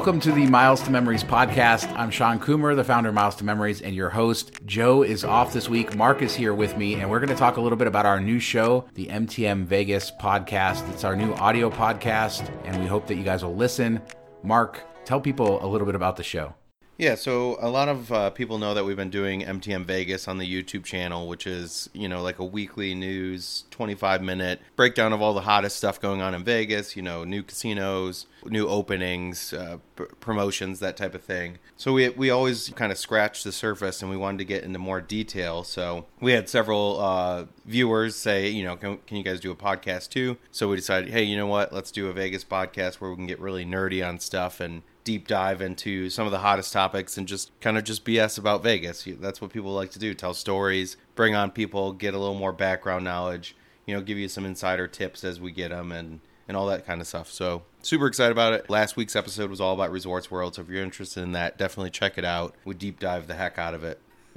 [0.00, 1.94] Welcome to the Miles to Memories podcast.
[1.94, 4.58] I'm Shawn Coomer, the founder of Miles to Memories, and your host.
[4.64, 5.94] Joe is off this week.
[5.94, 8.18] Mark is here with me, and we're going to talk a little bit about our
[8.18, 10.90] new show, the MTM Vegas podcast.
[10.94, 14.00] It's our new audio podcast, and we hope that you guys will listen.
[14.42, 16.54] Mark, tell people a little bit about the show.
[17.00, 20.36] Yeah, so a lot of uh, people know that we've been doing MTM Vegas on
[20.36, 25.22] the YouTube channel, which is, you know, like a weekly news, 25 minute breakdown of
[25.22, 29.78] all the hottest stuff going on in Vegas, you know, new casinos, new openings, uh,
[29.96, 31.56] pr- promotions, that type of thing.
[31.78, 34.78] So we, we always kind of scratched the surface and we wanted to get into
[34.78, 35.64] more detail.
[35.64, 39.56] So we had several uh, viewers say, you know, can, can you guys do a
[39.56, 40.36] podcast too?
[40.52, 41.72] So we decided, hey, you know what?
[41.72, 45.26] Let's do a Vegas podcast where we can get really nerdy on stuff and deep
[45.26, 49.08] dive into some of the hottest topics and just kind of just BS about Vegas.
[49.20, 52.52] That's what people like to do tell stories, bring on people, get a little more
[52.52, 56.56] background knowledge, you know, give you some insider tips as we get them and, and
[56.56, 57.28] all that kind of stuff.
[57.28, 58.70] So, super excited about it.
[58.70, 60.54] Last week's episode was all about Resorts World.
[60.54, 62.54] So, if you're interested in that, definitely check it out.
[62.64, 64.00] We deep dive the heck out of it.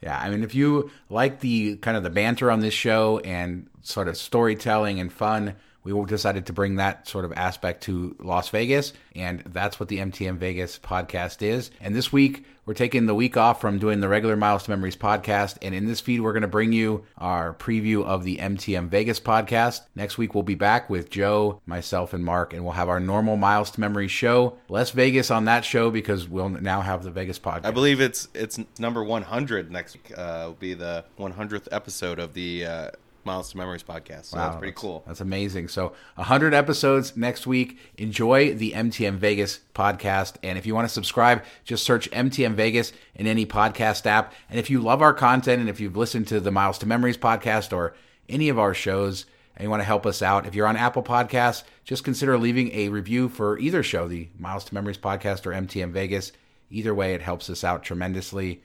[0.00, 3.66] yeah, I mean, if you like the kind of the banter on this show and
[3.82, 8.48] sort of storytelling and fun, we decided to bring that sort of aspect to Las
[8.50, 11.70] Vegas, and that's what the MTM Vegas podcast is.
[11.80, 14.96] And this week, we're taking the week off from doing the regular Miles to Memories
[14.96, 18.88] podcast, and in this feed, we're going to bring you our preview of the MTM
[18.88, 19.80] Vegas podcast.
[19.94, 23.36] Next week, we'll be back with Joe, myself, and Mark, and we'll have our normal
[23.36, 24.58] Miles to Memories show.
[24.68, 27.64] Less Vegas on that show because we'll now have the Vegas podcast.
[27.64, 30.12] I believe it's it's number 100 next week.
[30.16, 32.66] Uh, will be the 100th episode of the.
[32.66, 32.90] Uh,
[33.28, 34.24] Miles to Memories podcast.
[34.26, 35.04] So wow, that's pretty cool.
[35.06, 35.68] That's amazing.
[35.68, 37.78] So 100 episodes next week.
[37.96, 40.36] Enjoy the MTM Vegas podcast.
[40.42, 44.32] And if you want to subscribe, just search MTM Vegas in any podcast app.
[44.50, 47.18] And if you love our content and if you've listened to the Miles to Memories
[47.18, 47.94] podcast or
[48.28, 51.02] any of our shows, and you want to help us out, if you're on Apple
[51.02, 55.50] Podcasts, just consider leaving a review for either show, the Miles to Memories podcast or
[55.50, 56.32] MTM Vegas.
[56.70, 58.62] Either way, it helps us out tremendously.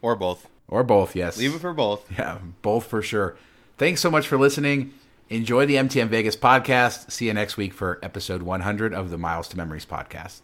[0.00, 0.48] Or both.
[0.68, 1.38] Or both, yes.
[1.38, 2.06] Leave it for both.
[2.18, 3.36] Yeah, both for sure.
[3.78, 4.92] Thanks so much for listening.
[5.28, 7.12] Enjoy the MTM Vegas podcast.
[7.12, 10.40] See you next week for episode 100 of the Miles to Memories podcast.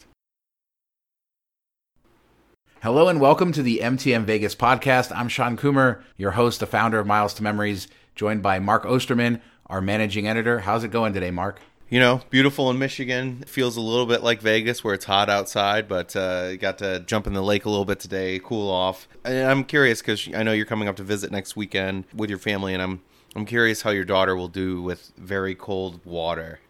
[2.81, 5.11] Hello and welcome to the MTM Vegas podcast.
[5.13, 9.43] I'm Shawn Coomer, your host, the founder of Miles to Memories, joined by Mark Osterman,
[9.67, 10.61] our managing editor.
[10.61, 11.59] How's it going today, Mark?
[11.91, 13.39] You know, beautiful in Michigan.
[13.43, 17.01] It feels a little bit like Vegas where it's hot outside, but uh, got to
[17.01, 19.09] jump in the lake a little bit today, cool off.
[19.25, 22.39] And I'm curious because I know you're coming up to visit next weekend with your
[22.39, 23.03] family, and I'm
[23.37, 26.61] I'm curious how your daughter will do with very cold water.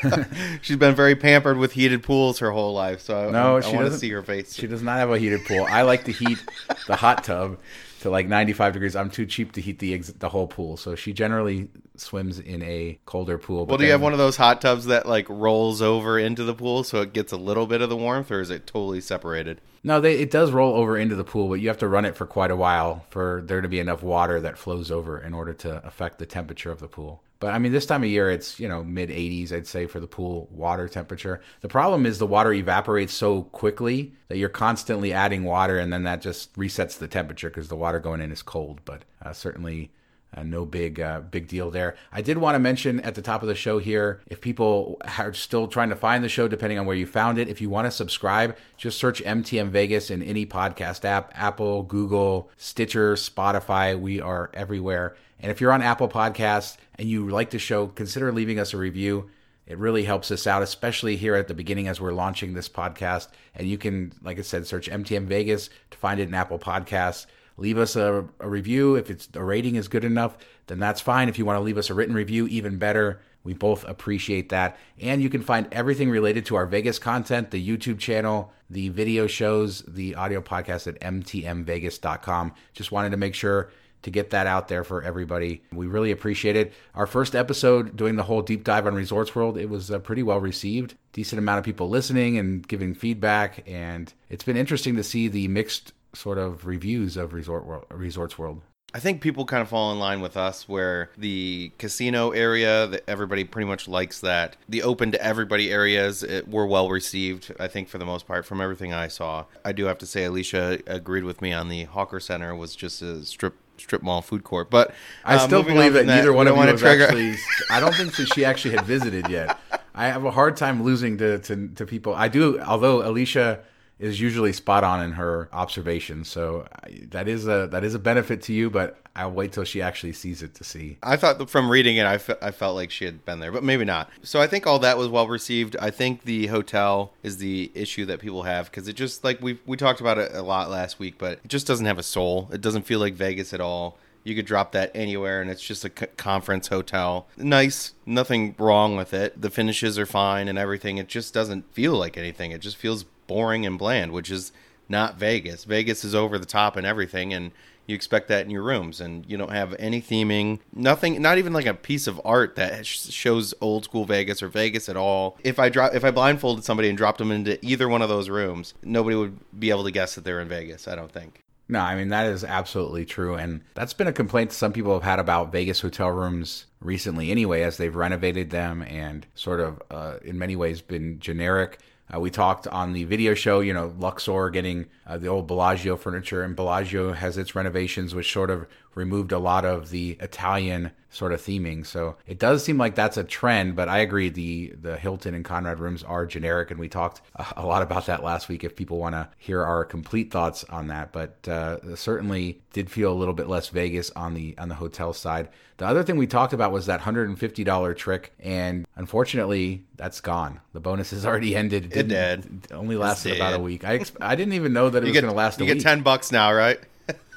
[0.62, 3.92] She's been very pampered with heated pools her whole life, so no, I, I want
[3.92, 4.54] to see her face.
[4.54, 5.66] She does not have a heated pool.
[5.68, 6.38] I like to heat
[6.86, 7.58] the hot tub
[8.02, 8.94] to like 95 degrees.
[8.94, 12.62] I'm too cheap to heat the ex- the whole pool, so she generally swims in
[12.62, 13.66] a colder pool.
[13.66, 16.54] Well, do you have one of those hot tubs that like rolls over into the
[16.54, 19.60] pool so it gets a little bit of the warmth, or is it totally separated?
[19.84, 22.16] No, they, it does roll over into the pool, but you have to run it
[22.16, 25.54] for quite a while for there to be enough water that flows over in order
[25.54, 27.22] to affect the temperature of the pool.
[27.42, 29.98] But I mean, this time of year, it's you know mid 80s, I'd say, for
[29.98, 31.40] the pool water temperature.
[31.60, 36.04] The problem is the water evaporates so quickly that you're constantly adding water, and then
[36.04, 38.80] that just resets the temperature because the water going in is cold.
[38.84, 39.90] But uh, certainly
[40.34, 41.96] uh, no big uh, big deal there.
[42.10, 45.32] I did want to mention at the top of the show here, if people are
[45.34, 47.86] still trying to find the show, depending on where you found it, if you want
[47.86, 53.98] to subscribe, just search MTM Vegas in any podcast app, Apple, Google, Stitcher, Spotify.
[53.98, 55.16] We are everywhere.
[55.38, 58.78] And if you're on Apple Podcasts and you like the show, consider leaving us a
[58.78, 59.28] review.
[59.66, 63.28] It really helps us out, especially here at the beginning as we're launching this podcast.
[63.54, 67.26] And you can, like I said, search MTM Vegas to find it in Apple Podcasts
[67.56, 68.96] leave us a, a review.
[68.96, 70.36] If it's a rating is good enough,
[70.66, 71.28] then that's fine.
[71.28, 73.20] If you want to leave us a written review, even better.
[73.44, 74.78] We both appreciate that.
[75.00, 79.26] And you can find everything related to our Vegas content, the YouTube channel, the video
[79.26, 82.54] shows, the audio podcast at mtmvegas.com.
[82.72, 83.70] Just wanted to make sure
[84.02, 85.62] to get that out there for everybody.
[85.72, 86.72] We really appreciate it.
[86.94, 90.22] Our first episode doing the whole deep dive on Resorts World, it was uh, pretty
[90.22, 90.96] well received.
[91.12, 95.46] Decent amount of people listening and giving feedback and it's been interesting to see the
[95.48, 98.62] mixed sort of reviews of Resort World, Resorts World.
[98.94, 103.04] I think people kind of fall in line with us where the casino area that
[103.08, 104.56] everybody pretty much likes that.
[104.68, 108.44] The open to everybody areas it, were well received, I think for the most part
[108.44, 109.46] from everything I saw.
[109.64, 113.00] I do have to say Alicia agreed with me on the Hawker Center was just
[113.00, 114.68] a strip strip mall food court.
[114.70, 114.92] But uh,
[115.24, 117.34] I still believe that, that neither one of you have actually
[117.70, 119.58] I don't think that she actually had visited yet.
[119.94, 122.14] I have a hard time losing to, to, to people.
[122.14, 123.60] I do although Alicia
[123.98, 126.28] is usually spot on in her observations.
[126.28, 126.66] So
[127.10, 130.14] that is a that is a benefit to you, but I'll wait till she actually
[130.14, 130.98] sees it to see.
[131.02, 133.84] I thought from reading it, I, I felt like she had been there, but maybe
[133.84, 134.10] not.
[134.22, 135.76] So I think all that was well received.
[135.78, 139.58] I think the hotel is the issue that people have because it just like we
[139.66, 142.48] we talked about it a lot last week, but it just doesn't have a soul.
[142.52, 143.98] It doesn't feel like Vegas at all.
[144.24, 147.26] You could drop that anywhere, and it's just a c- conference hotel.
[147.36, 149.40] Nice, nothing wrong with it.
[149.40, 150.98] The finishes are fine and everything.
[150.98, 152.52] It just doesn't feel like anything.
[152.52, 154.52] It just feels boring and bland, which is
[154.90, 155.64] not Vegas.
[155.64, 157.50] Vegas is over the top and everything, and
[157.86, 161.54] you expect that in your rooms, and you don't have any theming, nothing, not even
[161.54, 165.38] like a piece of art that sh- shows old school Vegas or Vegas at all.
[165.42, 168.28] If I drop, if I blindfolded somebody and dropped them into either one of those
[168.28, 170.86] rooms, nobody would be able to guess that they're in Vegas.
[170.86, 171.40] I don't think.
[171.68, 175.04] No, I mean that is absolutely true, and that's been a complaint some people have
[175.04, 177.30] had about Vegas hotel rooms recently.
[177.30, 181.78] Anyway, as they've renovated them and sort of, uh, in many ways, been generic.
[182.14, 185.96] Uh, we talked on the video show, you know, Luxor getting uh, the old Bellagio
[185.96, 190.90] furniture, and Bellagio has its renovations, which sort of removed a lot of the Italian
[191.10, 191.84] sort of theming.
[191.86, 195.44] So it does seem like that's a trend, but I agree the the Hilton and
[195.44, 197.20] Conrad rooms are generic, and we talked
[197.56, 198.64] a, lot about that last week.
[198.64, 203.12] If people want to hear our complete thoughts on that, but uh, certainly did feel
[203.12, 205.48] a little bit less Vegas on the on the hotel side.
[205.76, 209.84] The other thing we talked about was that hundred and fifty dollar trick, and unfortunately,
[209.96, 210.60] that's gone.
[210.72, 211.86] The bonus has already ended.
[211.94, 213.84] It Didn't- Only lasted It about a week.
[213.84, 215.70] I ex- I didn't even know that it You was going to last a you
[215.70, 215.78] week.
[215.78, 216.80] get ten bucks now, right?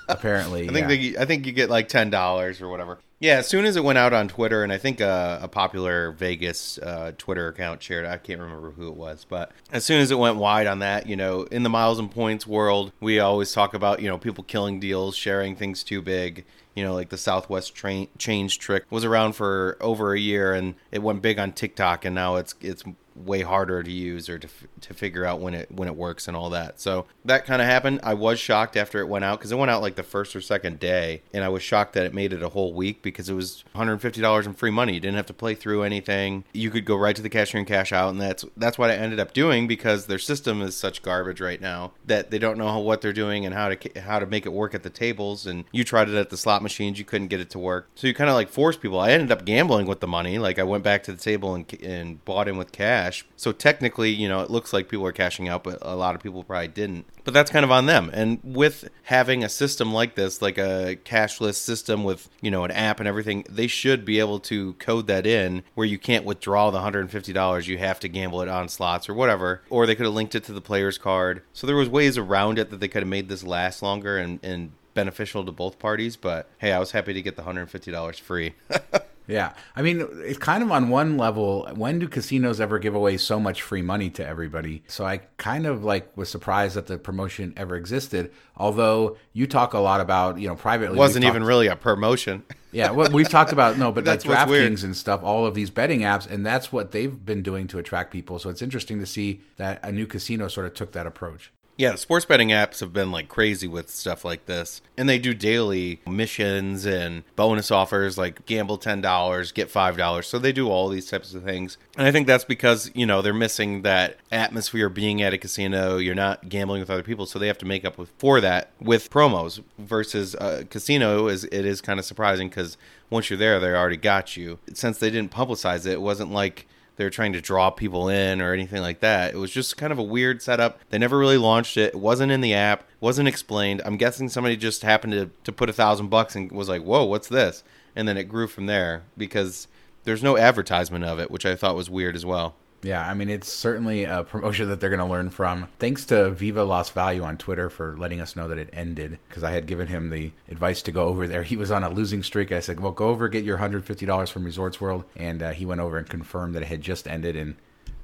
[0.07, 1.11] Apparently, I think yeah.
[1.11, 2.99] they, I think you get like ten dollars or whatever.
[3.19, 6.11] Yeah, as soon as it went out on Twitter, and I think uh, a popular
[6.11, 8.05] Vegas uh, Twitter account shared.
[8.05, 11.07] I can't remember who it was, but as soon as it went wide on that,
[11.07, 14.43] you know, in the miles and points world, we always talk about you know people
[14.43, 16.45] killing deals, sharing things too big.
[16.75, 20.75] You know, like the Southwest train change trick was around for over a year, and
[20.91, 22.83] it went big on TikTok, and now it's it's
[23.15, 24.47] way harder to use or to,
[24.81, 26.79] to figure out when it when it works and all that.
[26.79, 28.01] So that kind of happened.
[28.03, 30.41] I was shocked after it went out because it went out like the first or
[30.41, 33.33] second day, and I was shocked that it made it a whole week because it
[33.33, 34.93] was 150 dollars in free money.
[34.93, 36.43] You didn't have to play through anything.
[36.53, 38.95] You could go right to the cashier and cash out, and that's that's what I
[38.95, 42.79] ended up doing because their system is such garbage right now that they don't know
[42.79, 45.45] what they're doing and how to how to make it work at the tables.
[45.45, 48.07] And you tried it at the slot machines, you couldn't get it to work, so
[48.07, 48.99] you kind of like force people.
[48.99, 50.37] I ended up gambling with the money.
[50.37, 53.04] Like I went back to the table and and bought in with cash.
[53.35, 56.21] So technically, you know, it looks like people are cashing out, but a lot of
[56.21, 57.05] people probably didn't.
[57.23, 58.09] But that's kind of on them.
[58.13, 62.71] And with having a system like this, like a cashless system with, you know, an
[62.71, 66.71] app and everything, they should be able to code that in where you can't withdraw
[66.71, 67.67] the $150.
[67.67, 69.61] You have to gamble it on slots or whatever.
[69.69, 71.41] Or they could have linked it to the player's card.
[71.53, 74.39] So there was ways around it that they could have made this last longer and,
[74.43, 76.15] and beneficial to both parties.
[76.15, 78.53] But hey, I was happy to get the $150 free.
[79.27, 79.53] Yeah.
[79.75, 83.39] I mean, it's kind of on one level, when do casinos ever give away so
[83.39, 84.83] much free money to everybody?
[84.87, 88.31] So I kind of like was surprised that the promotion ever existed.
[88.57, 90.97] Although you talk a lot about, you know, privately.
[90.97, 92.43] it wasn't even talked- really a promotion.
[92.71, 94.49] Yeah, well, we've talked about no, but like.
[94.49, 97.79] DraftKings and stuff, all of these betting apps, and that's what they've been doing to
[97.79, 98.37] attract people.
[98.37, 101.53] So it's interesting to see that a new casino sort of took that approach.
[101.77, 104.81] Yeah, the sports betting apps have been like crazy with stuff like this.
[104.97, 110.23] And they do daily missions and bonus offers like gamble $10, get $5.
[110.25, 111.77] So they do all these types of things.
[111.97, 115.97] And I think that's because, you know, they're missing that atmosphere being at a casino.
[115.97, 119.09] You're not gambling with other people, so they have to make up for that with
[119.09, 122.77] promos versus a casino is it is kind of surprising cuz
[123.09, 124.59] once you're there, they already got you.
[124.73, 128.41] Since they didn't publicize it, it wasn't like they were trying to draw people in
[128.41, 129.33] or anything like that.
[129.33, 130.79] It was just kind of a weird setup.
[130.89, 131.93] They never really launched it.
[131.93, 132.83] It wasn't in the app.
[132.99, 133.81] wasn't explained.
[133.85, 137.03] I'm guessing somebody just happened to, to put a thousand bucks and was like, "Whoa,
[137.05, 137.63] what's this?"
[137.95, 139.67] And then it grew from there because
[140.03, 142.55] there's no advertisement of it, which I thought was weird as well.
[142.85, 145.67] Yeah, I mean, it's certainly a promotion that they're going to learn from.
[145.79, 149.43] Thanks to Viva Lost Value on Twitter for letting us know that it ended because
[149.43, 151.43] I had given him the advice to go over there.
[151.43, 152.51] He was on a losing streak.
[152.51, 155.03] I said, well, go over, get your $150 from Resorts World.
[155.15, 157.55] And uh, he went over and confirmed that it had just ended and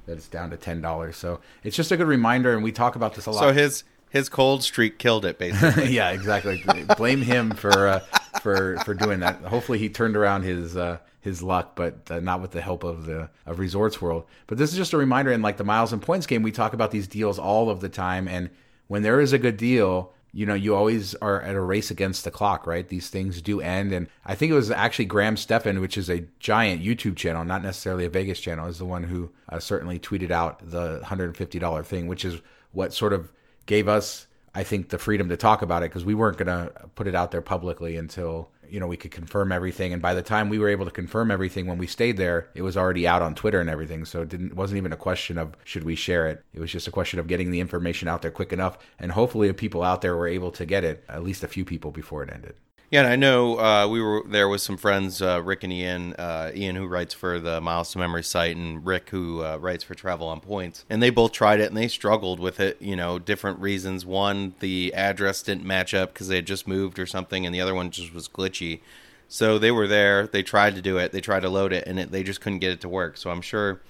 [0.06, 1.14] that it's down to $10.
[1.14, 2.54] So it's just a good reminder.
[2.54, 3.40] And we talk about this a lot.
[3.40, 5.90] So his his cold streak killed it basically.
[5.94, 6.62] yeah, exactly.
[6.98, 8.00] Blame him for uh,
[8.42, 9.40] for for doing that.
[9.42, 13.06] Hopefully, he turned around his uh, his luck, but uh, not with the help of
[13.06, 14.24] the of Resorts World.
[14.48, 15.32] But this is just a reminder.
[15.32, 17.88] In like the miles and points game, we talk about these deals all of the
[17.88, 18.50] time, and
[18.88, 20.12] when there is a good deal.
[20.34, 22.88] You know, you always are at a race against the clock, right?
[22.88, 23.92] These things do end.
[23.92, 27.62] And I think it was actually Graham Stephan, which is a giant YouTube channel, not
[27.62, 32.06] necessarily a Vegas channel, is the one who uh, certainly tweeted out the $150 thing,
[32.06, 33.30] which is what sort of
[33.66, 36.72] gave us I think the freedom to talk about it because we weren't going to
[36.94, 39.92] put it out there publicly until you know we could confirm everything.
[39.92, 42.62] And by the time we were able to confirm everything when we stayed there, it
[42.62, 44.06] was already out on Twitter and everything.
[44.06, 46.42] So it didn't wasn't even a question of should we share it.
[46.54, 49.52] It was just a question of getting the information out there quick enough, and hopefully,
[49.52, 51.04] people out there were able to get it.
[51.08, 52.54] At least a few people before it ended.
[52.92, 56.12] Yeah, and I know uh, we were there with some friends, uh, Rick and Ian.
[56.12, 59.82] Uh, Ian, who writes for the Miles to Memory site, and Rick, who uh, writes
[59.82, 60.84] for Travel on Points.
[60.90, 64.04] And they both tried it and they struggled with it, you know, different reasons.
[64.04, 67.62] One, the address didn't match up because they had just moved or something, and the
[67.62, 68.80] other one just was glitchy.
[69.26, 71.98] So they were there, they tried to do it, they tried to load it, and
[71.98, 73.16] it, they just couldn't get it to work.
[73.16, 73.80] So I'm sure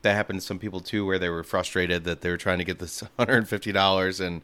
[0.00, 2.64] that happened to some people too, where they were frustrated that they were trying to
[2.64, 4.40] get this $150 and,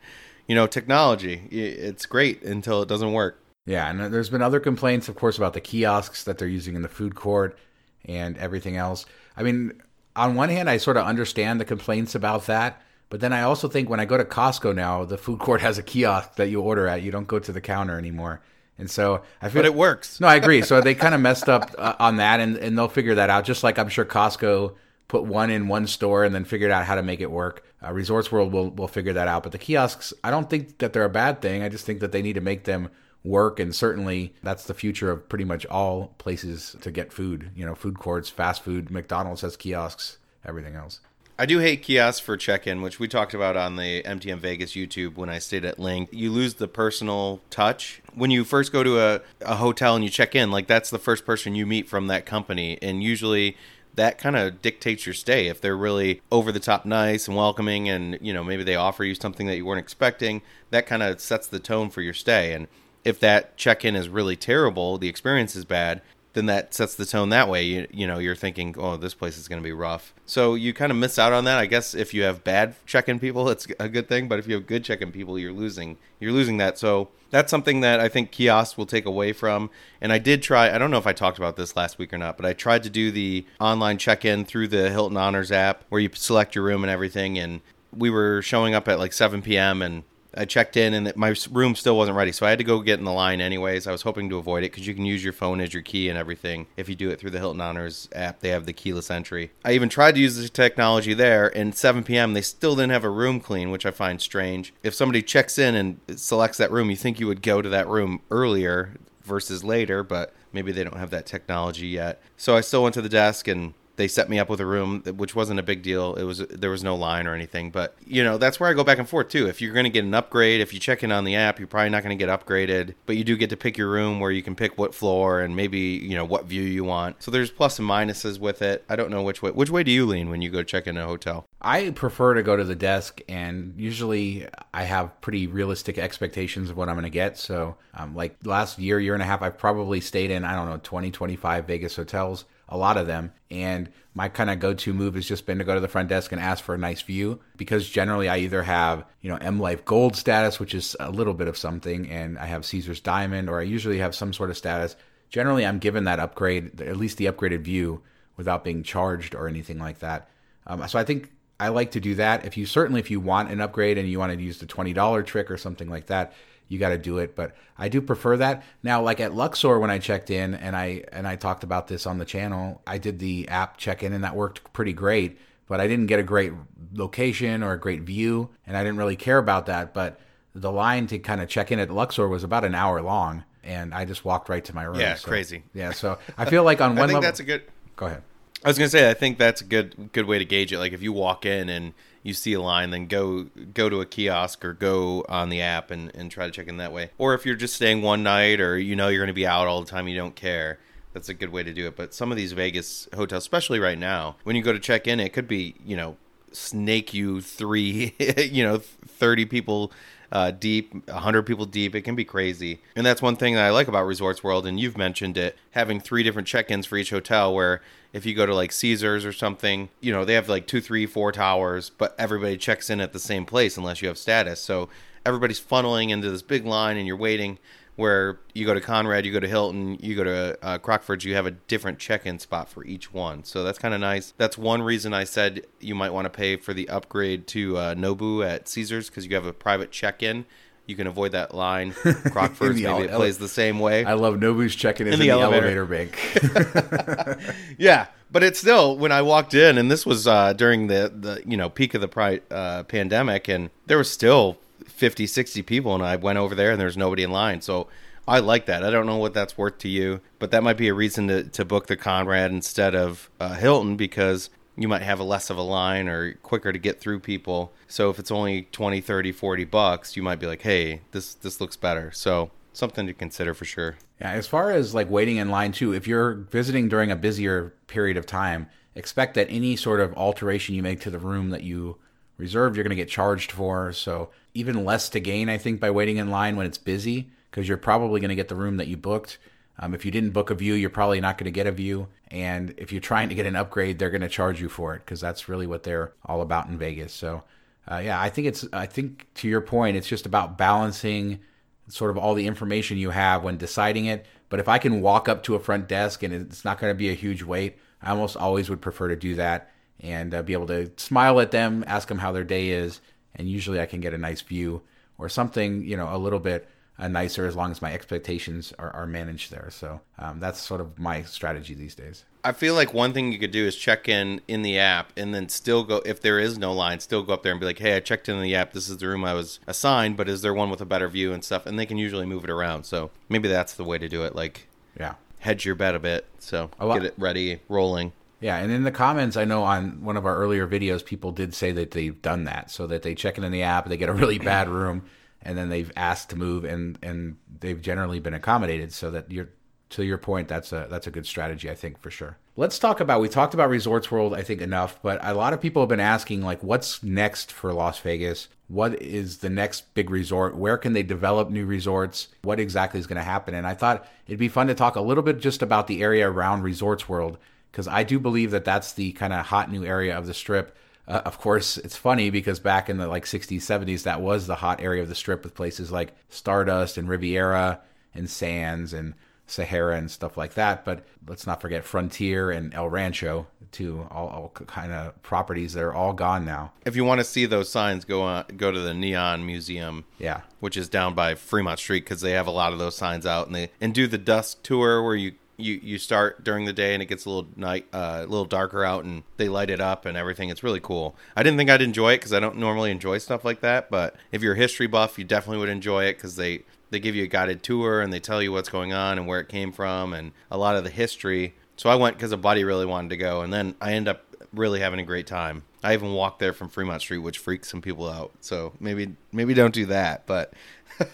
[0.47, 3.42] you know, technology, it's great until it doesn't work.
[3.65, 6.83] Yeah, and there's been other complaints, of course, about the kiosks that they're using in
[6.83, 7.57] the food court
[8.05, 9.07] and everything else.
[9.37, 9.81] I mean,
[10.17, 13.69] on one hand, I sort of understand the complaints about that, but then I also
[13.69, 16.61] think when I go to Costco now, the food court has a kiosk that you
[16.61, 17.03] order at.
[17.03, 18.41] You don't go to the counter anymore.
[18.79, 20.19] And so I feel But it works.
[20.19, 20.63] No, I agree.
[20.63, 23.45] So they kind of messed up uh, on that, and, and they'll figure that out.
[23.45, 24.75] Just like I'm sure Costco
[25.07, 27.65] put one in one store and then figured out how to make it work.
[27.85, 29.43] Uh, Resorts World will will figure that out.
[29.43, 31.63] But the kiosks, I don't think that they're a bad thing.
[31.63, 32.89] I just think that they need to make them
[33.25, 37.65] work and certainly that's the future of pretty much all places to get food you
[37.65, 41.01] know food courts fast food mcdonald's has kiosks everything else
[41.39, 45.17] I do hate kiosks for check-in, which we talked about on the MTM Vegas YouTube
[45.17, 46.11] when I stayed at Link.
[46.13, 50.11] You lose the personal touch when you first go to a, a hotel and you
[50.11, 50.51] check in.
[50.51, 53.57] Like that's the first person you meet from that company, and usually
[53.95, 55.49] that kind of dictates your stay.
[55.49, 59.03] If they're really over the top nice and welcoming, and you know maybe they offer
[59.03, 62.53] you something that you weren't expecting, that kind of sets the tone for your stay.
[62.53, 62.69] And
[63.05, 66.03] if that check-in is really terrible, the experience is bad,
[66.35, 67.63] then that sets the tone that way.
[67.65, 70.15] You, you know, you're thinking, oh, this place is going to be rough.
[70.25, 71.59] So you kind of miss out on that.
[71.59, 74.29] I guess if you have bad check-in people, it's a good thing.
[74.29, 76.79] But if you have good check-in people, you're losing you're losing that.
[76.79, 79.71] So that's something that I think kiosks will take away from.
[80.01, 80.75] And I did try.
[80.75, 82.83] I don't know if I talked about this last week or not, but I tried
[82.85, 86.83] to do the online check-in through the Hilton Honors app, where you select your room
[86.83, 87.39] and everything.
[87.39, 87.61] And
[87.95, 89.83] we were showing up at like 7 p.m.
[89.83, 92.81] and I checked in and my room still wasn't ready, so I had to go
[92.81, 93.87] get in the line anyways.
[93.87, 96.09] I was hoping to avoid it because you can use your phone as your key
[96.09, 98.41] and everything if you do it through the Hilton Honors app.
[98.41, 99.51] They have the keyless entry.
[99.65, 102.33] I even tried to use the technology there, and 7 p.m.
[102.33, 104.73] they still didn't have a room clean, which I find strange.
[104.83, 107.89] If somebody checks in and selects that room, you think you would go to that
[107.89, 112.21] room earlier versus later, but maybe they don't have that technology yet.
[112.37, 115.03] So I still went to the desk and they set me up with a room
[115.17, 116.15] which wasn't a big deal.
[116.15, 118.85] It was there was no line or anything but you know that's where i go
[118.85, 119.47] back and forth too.
[119.47, 121.69] If you're going to get an upgrade if you check in on the app you're
[121.69, 124.31] probably not going to get upgraded but you do get to pick your room where
[124.31, 127.23] you can pick what floor and maybe you know what view you want.
[127.23, 128.85] So there's plus and minuses with it.
[128.89, 130.97] I don't know which way which way do you lean when you go check in
[130.97, 131.47] a hotel?
[131.61, 136.77] I prefer to go to the desk and usually i have pretty realistic expectations of
[136.77, 137.39] what i'm going to get.
[137.39, 140.69] So um, like last year year and a half i've probably stayed in i don't
[140.69, 143.33] know 20 25 vegas hotels a lot of them.
[143.51, 146.33] And my kind of go-to move has just been to go to the front desk
[146.33, 149.85] and ask for a nice view because generally I either have, you know, M Life
[149.85, 153.61] Gold status, which is a little bit of something, and I have Caesar's Diamond, or
[153.61, 154.97] I usually have some sort of status.
[155.29, 158.03] Generally, I'm given that upgrade, at least the upgraded view,
[158.39, 160.31] without being charged or anything like that.
[160.67, 161.31] Um, so I think
[161.63, 162.45] I like to do that.
[162.45, 164.93] If you certainly, if you want an upgrade and you want to use the twenty
[164.93, 166.33] dollar trick or something like that,
[166.67, 167.37] you got to do it.
[167.37, 168.65] But I do prefer that.
[168.83, 172.05] Now, like at Luxor when I checked in and I and I talked about this
[172.05, 175.39] on the channel, I did the app check in and that worked pretty great.
[175.69, 176.53] But I didn't get a great
[176.93, 179.95] location or a great view, and I didn't really care about that.
[179.95, 180.19] But
[180.57, 183.95] the line to kind of check in at Luxor was about an hour long, and
[183.95, 184.99] I just walked right to my room.
[184.99, 185.63] Yeah, so, crazy.
[185.75, 187.63] Yeah, so I feel like on one I think level, that's a good.
[187.95, 188.25] Go ahead.
[188.65, 190.79] I was gonna say I think that's a good good way to gauge it.
[190.79, 194.07] Like if you walk in and you see a line, then go go to a
[194.07, 197.11] kiosk or go on the app and, and try to check in that way.
[197.19, 199.67] Or if you're just staying one night or you know you're going to be out
[199.67, 200.79] all the time, you don't care.
[201.13, 201.97] That's a good way to do it.
[201.97, 205.21] But some of these Vegas hotels, especially right now, when you go to check in,
[205.21, 206.17] it could be you know
[206.53, 209.93] snake you three, you know, thirty people
[210.33, 211.95] uh, deep, 100 people deep.
[211.95, 212.81] It can be crazy.
[212.97, 216.01] And that's one thing that I like about Resorts World, and you've mentioned it, having
[216.01, 219.33] three different check ins for each hotel where if you go to like Caesars or
[219.33, 223.13] something, you know, they have like two, three, four towers, but everybody checks in at
[223.13, 224.61] the same place unless you have status.
[224.61, 224.89] So
[225.25, 227.59] everybody's funneling into this big line and you're waiting
[227.97, 231.35] where you go to Conrad, you go to Hilton, you go to uh, Crockford's, you
[231.35, 233.45] have a different check-in spot for each one.
[233.45, 234.33] So that's kind of nice.
[234.39, 237.95] That's one reason I said you might want to pay for the upgrade to uh,
[237.95, 240.47] Nobu at Caesars because you have a private check-in.
[240.93, 241.93] You can avoid that line.
[242.33, 244.05] Crockford's maybe it plays the same way.
[244.05, 245.79] I love Nobu's checking in, In the, elevator.
[245.79, 247.39] elevator, bank.
[247.79, 251.43] yeah, but it's still when I walked in, and this was uh, during the the
[251.47, 255.95] you know peak of the pri- uh, pandemic, and there was still 50, 60 people,
[255.95, 257.63] and I went over there, and there's nobody in line.
[257.63, 257.89] So
[258.29, 258.85] I like that.
[258.85, 261.45] I don't know what that's worth to you, but that might be a reason to,
[261.45, 265.57] to book the Conrad instead of uh, Hilton because you might have a less of
[265.57, 267.73] a line or quicker to get through people.
[267.89, 271.61] So if it's only 20, 30, 40 bucks, you might be like, "Hey, this this
[271.61, 273.97] looks better." So something to consider for sure.
[274.21, 277.75] Yeah, as far as like waiting in line too, if you're visiting during a busier
[277.87, 281.63] period of time, expect that any sort of alteration you make to the room that
[281.63, 281.99] you
[282.39, 283.93] reserved, you're going to get charged for.
[283.93, 287.69] So even less to gain, I think, by waiting in line when it's busy, because
[287.69, 289.39] you're probably going to get the room that you booked.
[289.79, 292.09] Um, if you didn't book a view, you're probably not going to get a view.
[292.29, 295.01] And if you're trying to get an upgrade, they're going to charge you for it
[295.01, 297.13] because that's really what they're all about in Vegas.
[297.13, 297.43] So,
[297.91, 301.41] uh, yeah, I think it's, I think to your point, it's just about balancing
[301.89, 304.27] sort of all the information you have when deciding it.
[304.49, 306.99] But if I can walk up to a front desk and it's not going to
[306.99, 310.53] be a huge wait, I almost always would prefer to do that and uh, be
[310.53, 313.01] able to smile at them, ask them how their day is,
[313.35, 314.83] and usually I can get a nice view
[315.17, 316.69] or something, you know, a little bit
[316.99, 319.69] uh, nicer as long as my expectations are, are managed there.
[319.71, 322.25] So um, that's sort of my strategy these days.
[322.45, 325.33] I feel like one thing you could do is check in in the app and
[325.33, 327.79] then still go if there is no line, still go up there and be like,
[327.79, 328.73] "Hey, I checked in the app.
[328.73, 331.33] This is the room I was assigned, but is there one with a better view
[331.33, 332.85] and stuff?" And they can usually move it around.
[332.85, 334.35] So maybe that's the way to do it.
[334.35, 334.67] Like,
[334.99, 336.27] yeah, hedge your bet a bit.
[336.41, 338.13] So get it ready, rolling.
[338.41, 341.55] Yeah, and in the comments, I know on one of our earlier videos, people did
[341.55, 344.09] say that they've done that, so that they check in in the app, they get
[344.09, 345.05] a really bad room,
[345.45, 348.93] and then they've asked to move, and and they've generally been accommodated.
[348.93, 349.49] So that you're
[349.93, 352.39] to your point, that's a that's a good strategy, I think for sure.
[352.57, 355.61] Let's talk about we talked about Resorts World, I think enough, but a lot of
[355.61, 358.49] people have been asking like, what's next for Las Vegas?
[358.69, 360.57] What is the next big resort?
[360.57, 362.29] Where can they develop new resorts?
[362.43, 363.55] What exactly is going to happen?
[363.55, 366.29] And I thought it'd be fun to talk a little bit just about the area
[366.29, 367.39] around Resorts World
[367.71, 370.77] because I do believe that that's the kind of hot new area of the strip.
[371.07, 374.57] Uh, of course, it's funny because back in the like 60s, 70s, that was the
[374.57, 377.81] hot area of the strip with places like Stardust and Riviera
[378.15, 379.15] and Sands and
[379.47, 380.85] Sahara and stuff like that.
[380.85, 384.07] But let's not forget Frontier and El Rancho, too.
[384.11, 386.73] All, all kind of properties that are all gone now.
[386.87, 390.05] If you want to see those signs, go on, go to the Neon Museum.
[390.19, 393.27] Yeah, which is down by Fremont Street because they have a lot of those signs
[393.27, 396.73] out, and they and do the dusk tour where you you you start during the
[396.73, 399.71] day and it gets a little night uh, a little darker out and they light
[399.71, 400.49] it up and everything.
[400.49, 401.17] It's really cool.
[401.37, 404.17] I didn't think i'd enjoy it because i don't normally enjoy stuff like that but
[404.31, 407.25] if you're a history buff you definitely would enjoy it because they they give you
[407.25, 410.13] a guided tour and they tell you what's going on and where it came from
[410.13, 411.55] and a lot of the history.
[411.77, 414.25] So i went because a buddy really wanted to go and then i end up
[414.53, 415.63] really having a great time.
[415.83, 418.33] I even walked there from fremont street which freaks some people out.
[418.41, 420.53] So maybe maybe don't do that but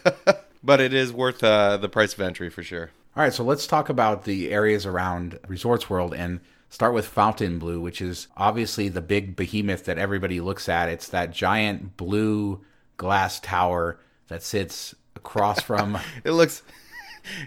[0.63, 3.67] but it is worth uh, the price of entry for sure all right, so let's
[3.67, 9.01] talk about the areas around Resorts World and start with Fontainebleau, which is obviously the
[9.01, 10.89] big behemoth that everybody looks at.
[10.89, 12.65] It's that giant blue
[12.97, 15.99] glass tower that sits across from.
[16.25, 16.63] it looks.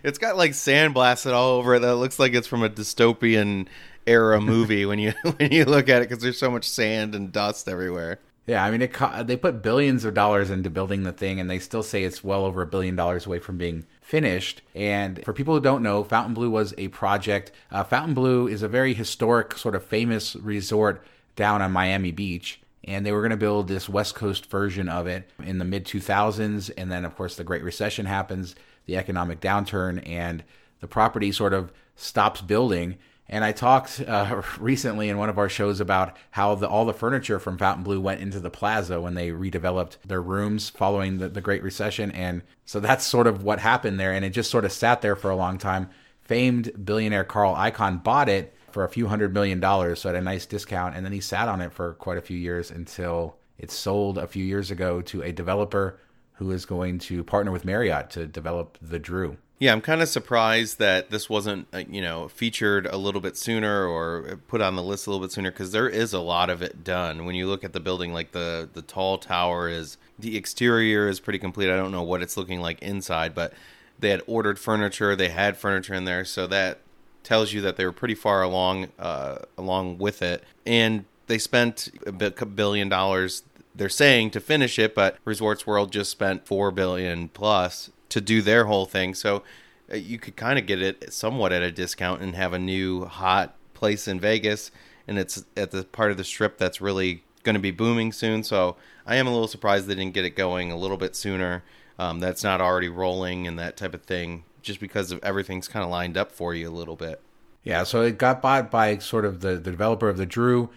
[0.03, 1.79] It's got like sandblasted all over it.
[1.79, 3.67] That looks like it's from a dystopian
[4.05, 7.31] era movie when you when you look at it because there's so much sand and
[7.31, 8.19] dust everywhere.
[8.45, 8.93] Yeah, I mean, it,
[9.25, 12.45] they put billions of dollars into building the thing, and they still say it's well
[12.45, 14.61] over a billion dollars away from being finished.
[14.75, 17.53] And for people who don't know, Fontainebleau was a project.
[17.71, 21.01] Uh, Blue is a very historic, sort of famous resort
[21.37, 22.59] down on Miami Beach.
[22.83, 25.85] And they were going to build this West Coast version of it in the mid
[25.85, 26.69] 2000s.
[26.75, 28.53] And then, of course, the Great Recession happens,
[28.85, 30.43] the economic downturn, and
[30.81, 32.97] the property sort of stops building.
[33.31, 36.93] And I talked uh, recently in one of our shows about how the, all the
[36.93, 41.41] furniture from Fontainebleau went into the plaza when they redeveloped their rooms following the, the
[41.41, 42.11] Great Recession.
[42.11, 44.11] And so that's sort of what happened there.
[44.11, 45.89] And it just sort of sat there for a long time.
[46.21, 50.21] Famed billionaire Carl Icahn bought it for a few hundred million dollars, so at a
[50.21, 50.95] nice discount.
[50.95, 54.27] And then he sat on it for quite a few years until it sold a
[54.27, 55.99] few years ago to a developer
[56.33, 59.37] who is going to partner with Marriott to develop the Drew.
[59.61, 63.37] Yeah, I'm kind of surprised that this wasn't, uh, you know, featured a little bit
[63.37, 66.49] sooner or put on the list a little bit sooner because there is a lot
[66.49, 67.25] of it done.
[67.25, 71.19] When you look at the building, like the the tall tower is the exterior is
[71.19, 71.69] pretty complete.
[71.69, 73.53] I don't know what it's looking like inside, but
[73.99, 76.79] they had ordered furniture, they had furniture in there, so that
[77.21, 81.89] tells you that they were pretty far along uh, along with it, and they spent
[82.07, 82.11] a
[82.47, 83.43] billion dollars.
[83.75, 88.41] They're saying to finish it, but Resorts World just spent four billion plus to do
[88.41, 89.13] their whole thing.
[89.15, 89.43] So
[89.91, 93.05] uh, you could kind of get it somewhat at a discount and have a new
[93.05, 94.71] hot place in Vegas,
[95.07, 98.43] and it's at the part of the strip that's really going to be booming soon.
[98.43, 101.63] So I am a little surprised they didn't get it going a little bit sooner.
[101.97, 105.83] Um, that's not already rolling and that type of thing, just because of everything's kind
[105.83, 107.21] of lined up for you a little bit.
[107.63, 110.69] Yeah, so it got bought by sort of the, the developer of the Drew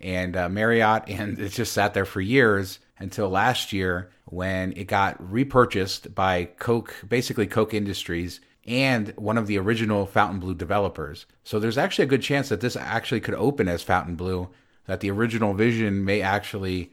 [0.00, 4.86] and uh, Marriott, and it just sat there for years until last year when it
[4.86, 11.26] got repurchased by Koch, basically Koch Industries, and one of the original Fontainebleau developers.
[11.44, 14.50] So there's actually a good chance that this actually could open as Fontainebleau,
[14.86, 16.92] that the original vision may actually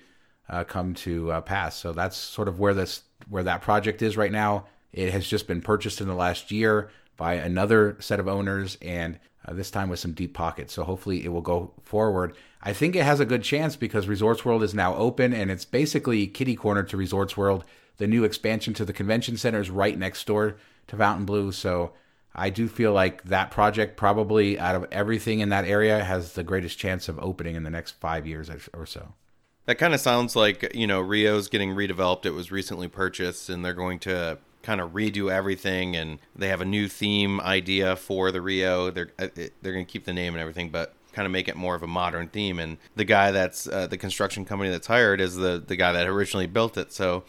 [0.50, 1.78] uh, come to uh, pass.
[1.78, 4.66] So that's sort of where this where that project is right now.
[4.92, 9.20] It has just been purchased in the last year by another set of owners, and
[9.46, 10.74] uh, this time with some deep pockets.
[10.74, 12.36] So hopefully it will go forward.
[12.62, 15.66] I think it has a good chance because Resorts World is now open, and it's
[15.66, 17.64] basically kitty corner to Resorts World.
[17.98, 21.52] The new expansion to the convention center is right next door to Fontainebleau.
[21.52, 21.94] So
[22.36, 26.44] I do feel like that project probably out of everything in that area has the
[26.44, 29.14] greatest chance of opening in the next five years or so.
[29.66, 32.26] That kind of sounds like, you know, Rio's getting redeveloped.
[32.26, 36.62] It was recently purchased and they're going to kind of redo everything and they have
[36.62, 38.92] a new theme idea for the Rio.
[38.92, 41.56] They're uh, they're going to keep the name and everything, but kind of make it
[41.56, 45.20] more of a modern theme and the guy that's uh, the construction company that's hired
[45.20, 46.92] is the the guy that originally built it.
[46.92, 47.24] So,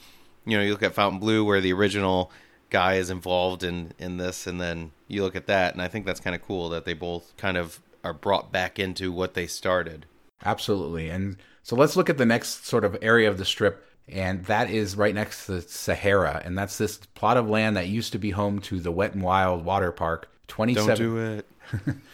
[0.45, 2.31] you know, you look at Fontainebleau where the original
[2.69, 6.07] guy is involved in in this and then you look at that and I think
[6.07, 9.47] that's kind of cool that they both kind of are brought back into what they
[9.47, 10.07] started.
[10.45, 11.11] Absolutely.
[11.11, 14.71] And so let's look at the next sort of area of the strip, and that
[14.71, 18.31] is right next to Sahara, and that's this plot of land that used to be
[18.31, 20.29] home to the Wet and Wild Water Park.
[20.49, 20.89] Twenty-seven.
[20.89, 21.47] Don't do it.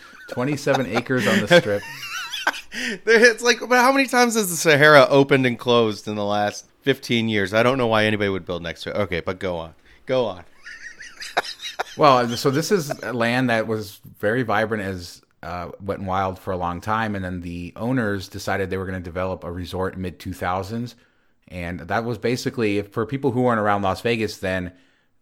[0.31, 1.83] Twenty-seven acres on the strip.
[3.07, 6.67] it's like, but how many times has the Sahara opened and closed in the last
[6.83, 7.55] fifteen years?
[7.55, 8.97] I don't know why anybody would build next to it.
[8.97, 10.45] Okay, but go on, go on.
[11.97, 16.53] well, so this is land that was very vibrant as uh, wet and wild for
[16.53, 19.97] a long time, and then the owners decided they were going to develop a resort
[19.97, 20.95] mid 2000s,
[21.49, 24.73] and that was basically for people who weren't around Las Vegas then,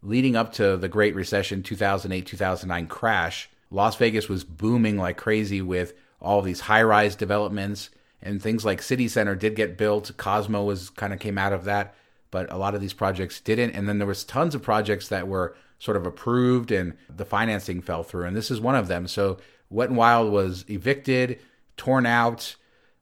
[0.01, 3.49] leading up to the Great Recession 2008 2009 crash.
[3.71, 7.89] Las Vegas was booming like crazy with all these high rise developments
[8.21, 10.11] and things like City Center did get built.
[10.17, 11.95] Cosmo was kind of came out of that,
[12.31, 13.71] but a lot of these projects didn't.
[13.71, 17.81] And then there was tons of projects that were sort of approved and the financing
[17.81, 18.25] fell through.
[18.25, 19.07] And this is one of them.
[19.07, 19.37] So
[19.69, 21.39] Wet and Wild was evicted,
[21.77, 22.55] torn out,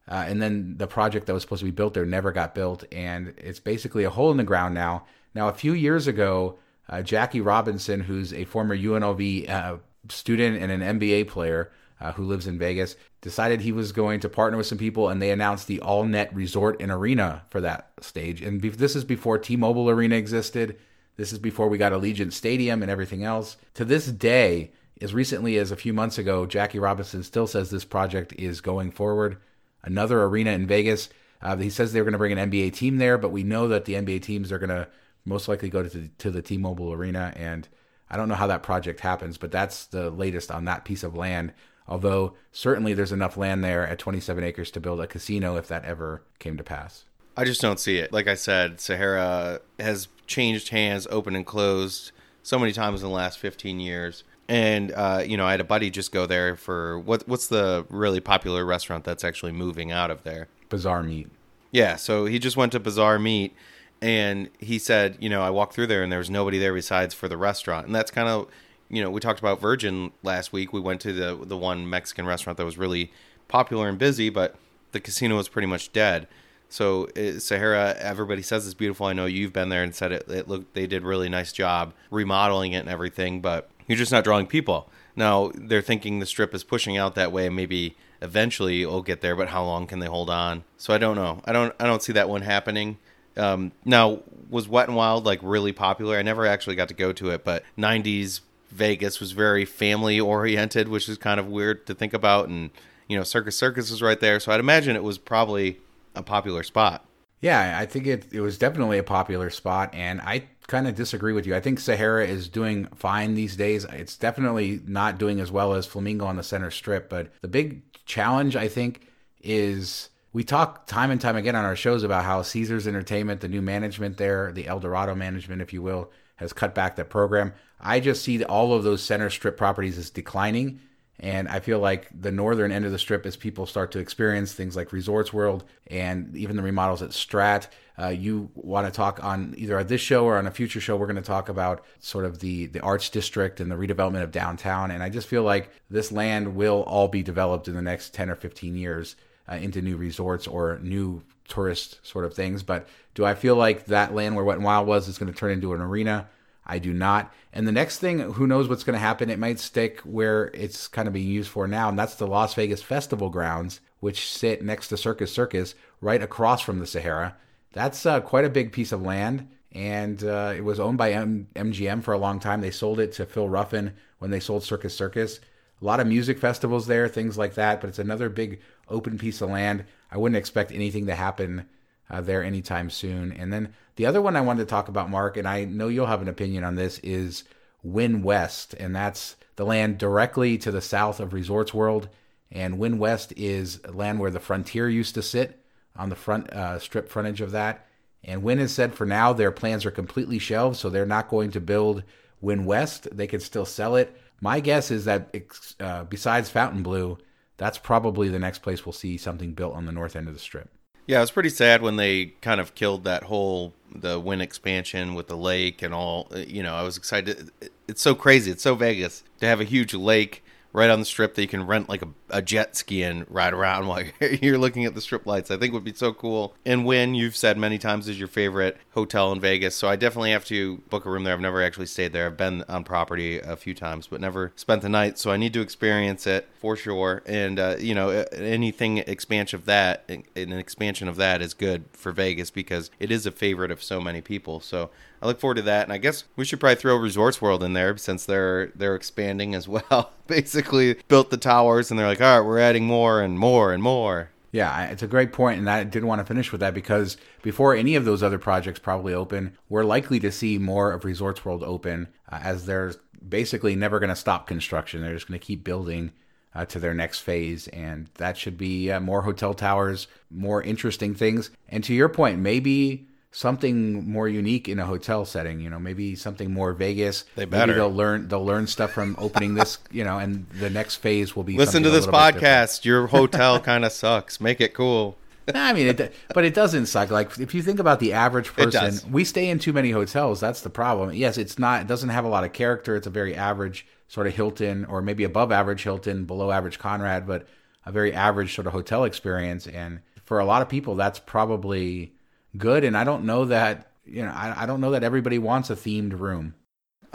[0.07, 2.83] uh, and then the project that was supposed to be built there never got built,
[2.91, 5.05] and it's basically a hole in the ground now.
[5.33, 9.77] Now, a few years ago, uh, Jackie Robinson, who's a former UNLV uh,
[10.09, 14.29] student and an NBA player uh, who lives in Vegas, decided he was going to
[14.29, 17.91] partner with some people, and they announced the All Net Resort and Arena for that
[18.01, 18.41] stage.
[18.41, 20.77] And be- this is before T-Mobile Arena existed.
[21.15, 23.55] This is before we got Allegiant Stadium and everything else.
[23.75, 27.85] To this day, as recently as a few months ago, Jackie Robinson still says this
[27.85, 29.37] project is going forward.
[29.83, 31.09] Another arena in Vegas.
[31.41, 33.85] Uh, he says they're going to bring an NBA team there, but we know that
[33.85, 34.87] the NBA teams are going to
[35.25, 37.67] most likely go to the, to the T-Mobile Arena, and
[38.09, 41.15] I don't know how that project happens, but that's the latest on that piece of
[41.15, 41.53] land.
[41.87, 45.83] Although certainly there's enough land there at 27 acres to build a casino if that
[45.83, 47.05] ever came to pass.
[47.35, 48.13] I just don't see it.
[48.13, 53.15] Like I said, Sahara has changed hands, open and closed so many times in the
[53.15, 56.99] last 15 years and uh, you know, I had a buddy just go there for
[56.99, 60.47] what what's the really popular restaurant that's actually moving out of there?
[60.69, 61.29] Bazaar Meat.
[61.71, 63.55] Yeah, so he just went to Bazaar Meat,
[64.01, 67.13] and he said, you know, I walked through there and there was nobody there besides
[67.13, 68.47] for the restaurant, and that's kind of,
[68.89, 70.73] you know, we talked about Virgin last week.
[70.73, 73.11] We went to the the one Mexican restaurant that was really
[73.47, 74.55] popular and busy, but
[74.91, 76.27] the casino was pretty much dead.
[76.69, 79.05] So it, Sahara, everybody says it's beautiful.
[79.05, 80.27] I know you've been there and said it.
[80.27, 84.23] It looked they did really nice job remodeling it and everything, but you're just not
[84.23, 84.89] drawing people.
[85.15, 87.49] Now they're thinking the strip is pushing out that way.
[87.49, 90.63] Maybe eventually it'll get there, but how long can they hold on?
[90.77, 91.41] So I don't know.
[91.45, 91.73] I don't.
[91.79, 92.97] I don't see that one happening.
[93.35, 94.19] Um, now
[94.49, 96.17] was Wet and Wild like really popular?
[96.17, 98.41] I never actually got to go to it, but '90s
[98.71, 102.49] Vegas was very family oriented, which is kind of weird to think about.
[102.49, 102.71] And
[103.07, 105.79] you know, Circus Circus was right there, so I'd imagine it was probably
[106.15, 107.05] a popular spot.
[107.41, 111.33] Yeah, I think it it was definitely a popular spot, and I kind of disagree
[111.33, 111.55] with you.
[111.55, 113.85] I think Sahara is doing fine these days.
[113.85, 117.83] It's definitely not doing as well as Flamingo on the center strip, but the big
[118.05, 119.07] challenge I think
[119.39, 123.47] is we talk time and time again on our shows about how Caesars Entertainment, the
[123.47, 127.53] new management there, the Eldorado management, if you will, has cut back that program.
[127.79, 130.81] I just see all of those center strip properties as declining.
[131.19, 134.51] And I feel like the northern end of the strip, as people start to experience
[134.51, 139.23] things like Resorts World and even the remodels at Strat, uh, you want to talk
[139.23, 141.85] on either on this show or on a future show, we're going to talk about
[141.99, 144.89] sort of the the arts district and the redevelopment of downtown.
[144.89, 148.29] And I just feel like this land will all be developed in the next ten
[148.29, 149.15] or fifteen years
[149.49, 152.63] uh, into new resorts or new tourist sort of things.
[152.63, 155.37] But do I feel like that land where Wet and Wild was is going to
[155.37, 156.27] turn into an arena?
[156.65, 157.33] I do not.
[157.51, 159.29] And the next thing, who knows what's going to happen?
[159.29, 162.53] It might stick where it's kind of being used for now, and that's the Las
[162.53, 167.35] Vegas Festival grounds, which sit next to Circus Circus, right across from the Sahara
[167.73, 171.47] That's uh, quite a big piece of land, and uh, it was owned by M-
[171.55, 172.61] MGM for a long time.
[172.61, 175.39] They sold it to Phil Ruffin when they sold Circus Circus.
[175.81, 179.41] A lot of music festivals there, things like that, but it's another big open piece
[179.41, 179.83] of land.
[180.11, 181.65] I wouldn't expect anything to happen
[182.09, 183.31] uh, there anytime soon.
[183.33, 186.07] And then the other one I wanted to talk about, Mark, and I know you'll
[186.07, 187.43] have an opinion on this, is
[187.83, 192.09] Wynn West, and that's the land directly to the south of Resorts World.
[192.51, 195.63] And Wynn West is land where the Frontier used to sit
[195.95, 197.87] on the front uh, strip frontage of that.
[198.23, 201.51] And Wynn has said for now their plans are completely shelved, so they're not going
[201.51, 202.03] to build
[202.41, 203.07] Wynn West.
[203.11, 204.15] They can still sell it.
[204.39, 205.35] My guess is that
[205.79, 207.17] uh, besides Fontainebleau,
[207.57, 210.39] that's probably the next place we'll see something built on the north end of the
[210.39, 210.69] strip.
[211.05, 215.13] Yeah, it was pretty sad when they kind of killed that whole the Wynn expansion
[215.13, 216.27] with the lake and all.
[216.33, 217.51] Uh, you know, I was excited.
[217.87, 218.51] It's so crazy.
[218.51, 220.42] It's so Vegas to have a huge lake
[220.73, 223.53] right on the strip that you can rent like a, a jet ski and ride
[223.53, 224.03] around while
[224.41, 225.51] you're looking at the strip lights.
[225.51, 226.55] I think would be so cool.
[226.65, 230.31] And Wynn you've said many times is your favorite hotel in Vegas, so I definitely
[230.31, 231.33] have to book a room there.
[231.33, 232.27] I've never actually stayed there.
[232.27, 235.17] I've been on property a few times, but never spent the night.
[235.19, 237.21] So I need to experience it for sure.
[237.25, 242.11] And uh, you know, anything expansion of that, an expansion of that is good for
[242.11, 244.59] Vegas because it is a favorite of so many people.
[244.59, 244.89] So
[245.23, 247.71] I look forward to that, and I guess we should probably throw Resorts World in
[247.71, 250.11] there since they're they're expanding as well.
[250.27, 253.81] Basically, built the towers, and they're like, all right, we're adding more and more and
[253.81, 254.31] more.
[254.51, 257.73] Yeah, it's a great point, and I didn't want to finish with that because before
[257.73, 261.63] any of those other projects probably open, we're likely to see more of Resorts World
[261.63, 262.93] open uh, as they're
[263.27, 265.01] basically never going to stop construction.
[265.01, 266.11] They're just going to keep building
[266.53, 271.15] uh, to their next phase, and that should be uh, more hotel towers, more interesting
[271.15, 271.49] things.
[271.69, 275.59] And to your point, maybe something more unique in a hotel setting.
[275.59, 277.25] You know, maybe something more Vegas.
[277.35, 277.67] They better.
[277.67, 278.29] Maybe they'll learn.
[278.29, 279.79] They'll learn stuff from opening this.
[279.91, 281.57] You know, and the next phase will be.
[281.57, 282.83] Listen to this podcast.
[282.85, 284.41] Your hotel kind of sucks.
[284.41, 285.17] Make it cool.
[285.53, 287.11] I mean, it, but it doesn't suck.
[287.11, 290.39] Like if you think about the average person, we stay in too many hotels.
[290.39, 291.13] That's the problem.
[291.13, 291.81] Yes, it's not.
[291.81, 292.95] It doesn't have a lot of character.
[292.95, 297.27] It's a very average sort of Hilton, or maybe above average Hilton, below average Conrad,
[297.27, 297.47] but
[297.85, 299.67] a very average sort of hotel experience.
[299.67, 302.12] And for a lot of people, that's probably
[302.57, 302.83] good.
[302.83, 305.75] And I don't know that you know I, I don't know that everybody wants a
[305.75, 306.55] themed room.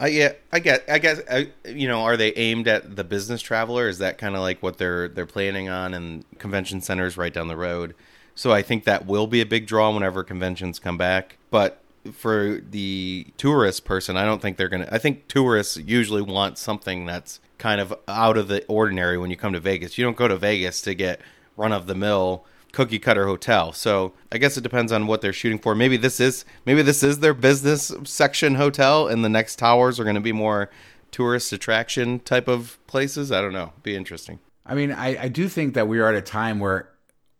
[0.00, 0.84] Uh, yeah, I get.
[0.88, 3.88] I guess uh, you know, are they aimed at the business traveler?
[3.88, 5.92] Is that kind of like what they're they're planning on?
[5.92, 7.94] And convention centers right down the road.
[8.34, 11.38] So I think that will be a big draw whenever conventions come back.
[11.50, 11.80] But
[12.12, 14.88] for the tourist person, I don't think they're gonna.
[14.92, 19.36] I think tourists usually want something that's kind of out of the ordinary when you
[19.36, 19.98] come to Vegas.
[19.98, 21.20] You don't go to Vegas to get
[21.56, 23.72] run of the mill cookie cutter hotel.
[23.72, 25.74] So I guess it depends on what they're shooting for.
[25.74, 30.04] Maybe this is maybe this is their business section hotel, and the next towers are
[30.04, 30.70] going to be more
[31.10, 33.32] tourist attraction type of places.
[33.32, 33.72] I don't know.
[33.82, 34.38] Be interesting.
[34.66, 36.90] I mean, I, I do think that we are at a time where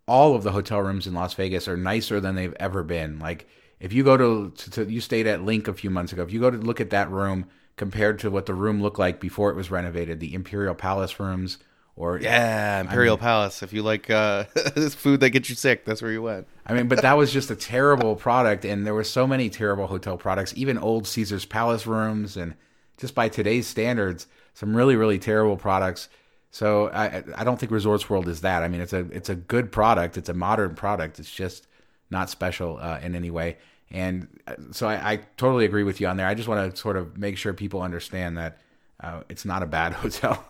[0.07, 3.19] all of the hotel rooms in Las Vegas are nicer than they've ever been.
[3.19, 3.47] Like
[3.79, 6.33] if you go to, to, to you stayed at Link a few months ago, if
[6.33, 9.51] you go to look at that room compared to what the room looked like before
[9.51, 11.59] it was renovated, the Imperial Palace rooms
[11.99, 13.63] or yeah, Imperial I mean, Palace.
[13.63, 16.47] If you like uh, this food that gets you sick, that's where you went.
[16.65, 19.89] I mean, but that was just a terrible product, and there were so many terrible
[19.89, 22.55] hotel products, even old Caesar's Palace rooms, and
[22.99, 26.09] just by today's standards, some really really terrible products.
[26.53, 28.63] So I I don't think Resorts World is that.
[28.63, 30.17] I mean, it's a it's a good product.
[30.17, 31.19] It's a modern product.
[31.19, 31.67] It's just
[32.11, 33.59] not special uh, in any way.
[33.91, 36.27] And uh, so I, I, totally agree with you on there.
[36.27, 38.61] I just want to sort of make sure people understand that
[39.01, 40.45] uh, it's not a bad hotel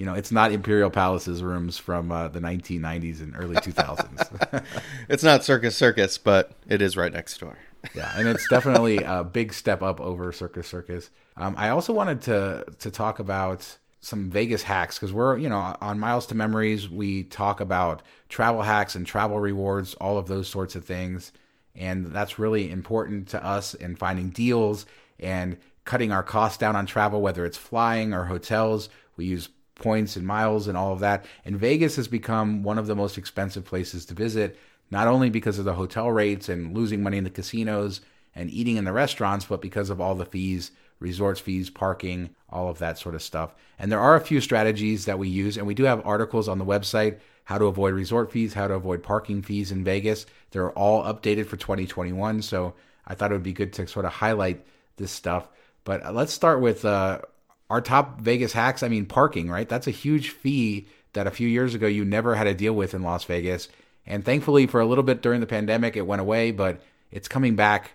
[0.00, 4.64] you know, it's not Imperial Palace's rooms from uh, the 1990s and early 2000s.
[5.10, 7.58] it's not Circus Circus, but it is right next door.
[7.94, 11.10] yeah, and it's definitely a big step up over Circus Circus.
[11.36, 15.76] Um, I also wanted to to talk about some Vegas hacks because we're you know
[15.82, 20.48] on Miles to Memories we talk about travel hacks and travel rewards, all of those
[20.48, 21.30] sorts of things,
[21.74, 24.86] and that's really important to us in finding deals
[25.18, 28.88] and cutting our costs down on travel, whether it's flying or hotels.
[29.18, 31.24] We use points and miles and all of that.
[31.44, 34.58] And Vegas has become one of the most expensive places to visit,
[34.90, 38.00] not only because of the hotel rates and losing money in the casinos
[38.34, 42.68] and eating in the restaurants, but because of all the fees, resorts fees, parking, all
[42.68, 43.54] of that sort of stuff.
[43.78, 46.58] And there are a few strategies that we use, and we do have articles on
[46.58, 50.24] the website how to avoid resort fees, how to avoid parking fees in Vegas.
[50.52, 52.74] They're all updated for 2021, so
[53.06, 54.64] I thought it would be good to sort of highlight
[54.96, 55.48] this stuff.
[55.82, 57.22] But let's start with uh,
[57.70, 59.68] our top Vegas hacks, I mean, parking, right?
[59.68, 62.94] That's a huge fee that a few years ago you never had to deal with
[62.94, 63.68] in Las Vegas.
[64.06, 67.54] And thankfully, for a little bit during the pandemic, it went away, but it's coming
[67.54, 67.92] back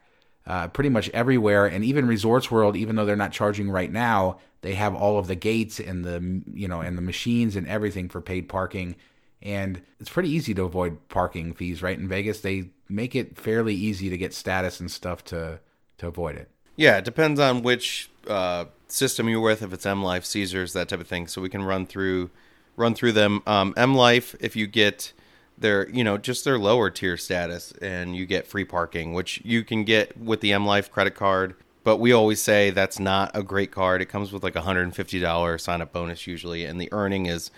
[0.48, 1.66] uh, pretty much everywhere.
[1.66, 5.28] And even Resorts World, even though they're not charging right now, they have all of
[5.28, 8.96] the gates and the you know and the machines and everything for paid parking.
[9.42, 11.98] And it's pretty easy to avoid parking fees, right?
[11.98, 15.60] In Vegas, they make it fairly easy to get status and stuff to
[15.98, 16.50] to avoid it.
[16.76, 19.62] Yeah, it depends on which uh, system you're with.
[19.62, 21.28] If it's M Life, Caesars, that type of thing.
[21.28, 22.30] So we can run through
[22.76, 23.42] run through them.
[23.48, 25.14] Um, M Life, if you get
[25.58, 29.64] their you know just their lower tier status and you get free parking, which you
[29.64, 31.56] can get with the M Life credit card.
[31.84, 34.02] But we always say that's not a great card.
[34.02, 37.52] It comes with like a $150 sign up bonus usually, and the earning is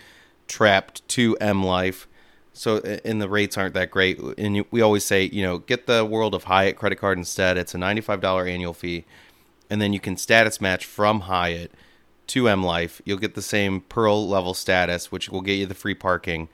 [0.46, 2.06] trapped to M Life.
[2.58, 4.18] So, and the rates aren't that great.
[4.18, 7.56] And we always say, you know, get the World of Hyatt credit card instead.
[7.56, 9.04] It's a $95 annual fee.
[9.70, 11.70] And then you can status match from Hyatt
[12.28, 13.00] to M Life.
[13.04, 16.48] You'll get the same Pearl level status, which will get you the free parking.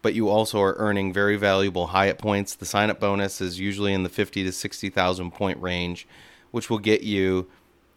[0.00, 2.54] But you also are earning very valuable Hyatt points.
[2.54, 6.06] The sign up bonus is usually in the 50 to 60,000 point range
[6.50, 7.48] which will get you,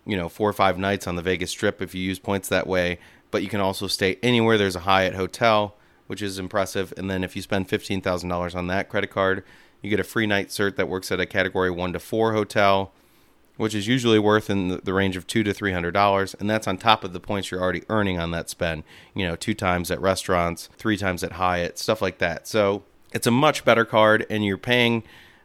[0.05, 2.67] you know, four or five nights on the Vegas Strip if you use points that
[2.67, 2.99] way.
[3.29, 5.75] But you can also stay anywhere there's a Hyatt hotel,
[6.11, 6.93] which is impressive.
[6.97, 9.45] And then if you spend fifteen thousand dollars on that credit card,
[9.81, 12.91] you get a free night cert that works at a Category One to Four hotel,
[13.55, 16.67] which is usually worth in the range of two to three hundred dollars, and that's
[16.67, 18.83] on top of the points you're already earning on that spend.
[19.15, 22.45] You know, two times at restaurants, three times at Hyatt, stuff like that.
[22.45, 25.03] So it's a much better card, and you're paying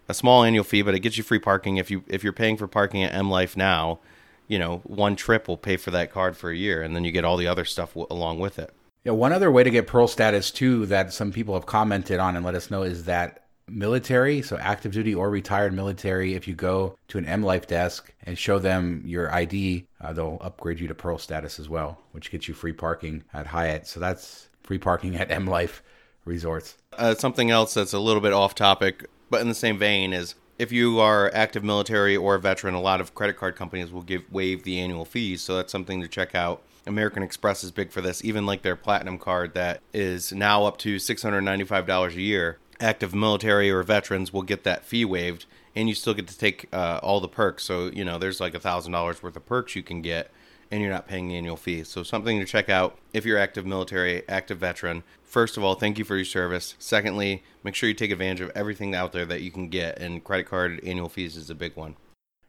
[0.08, 2.56] a small annual fee, but it gets you free parking if you if you're paying
[2.56, 4.00] for parking at M Life now.
[4.48, 7.12] You know, one trip will pay for that card for a year, and then you
[7.12, 8.72] get all the other stuff w- along with it.
[9.06, 12.34] Yeah, one other way to get Pearl status too that some people have commented on
[12.34, 16.56] and let us know is that military, so active duty or retired military, if you
[16.56, 20.88] go to an M Life desk and show them your ID, uh, they'll upgrade you
[20.88, 23.86] to Pearl status as well, which gets you free parking at Hyatt.
[23.86, 25.84] So that's free parking at M Life
[26.24, 26.74] resorts.
[26.92, 30.34] Uh, something else that's a little bit off topic but in the same vein is
[30.58, 34.02] if you are active military or a veteran, a lot of credit card companies will
[34.02, 35.42] give waive the annual fees.
[35.42, 36.62] So that's something to check out.
[36.86, 40.78] American Express is big for this, even like their platinum card that is now up
[40.78, 42.58] to $695 a year.
[42.80, 46.68] Active military or veterans will get that fee waived, and you still get to take
[46.72, 47.64] uh, all the perks.
[47.64, 50.30] So, you know, there's like a $1,000 worth of perks you can get
[50.70, 51.84] and you're not paying the annual fee.
[51.84, 55.02] So something to check out if you're active military, active veteran.
[55.22, 56.74] First of all, thank you for your service.
[56.78, 60.24] Secondly, make sure you take advantage of everything out there that you can get, and
[60.24, 61.96] credit card annual fees is a big one.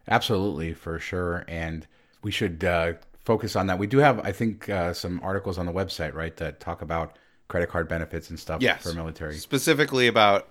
[0.08, 1.86] Absolutely, for sure, and
[2.22, 2.94] we should uh,
[3.28, 3.78] focus on that.
[3.78, 7.18] We do have, I think, uh, some articles on the website, right, that talk about
[7.50, 8.82] credit card benefits and stuff yes.
[8.82, 9.36] for military.
[9.36, 10.48] Specifically about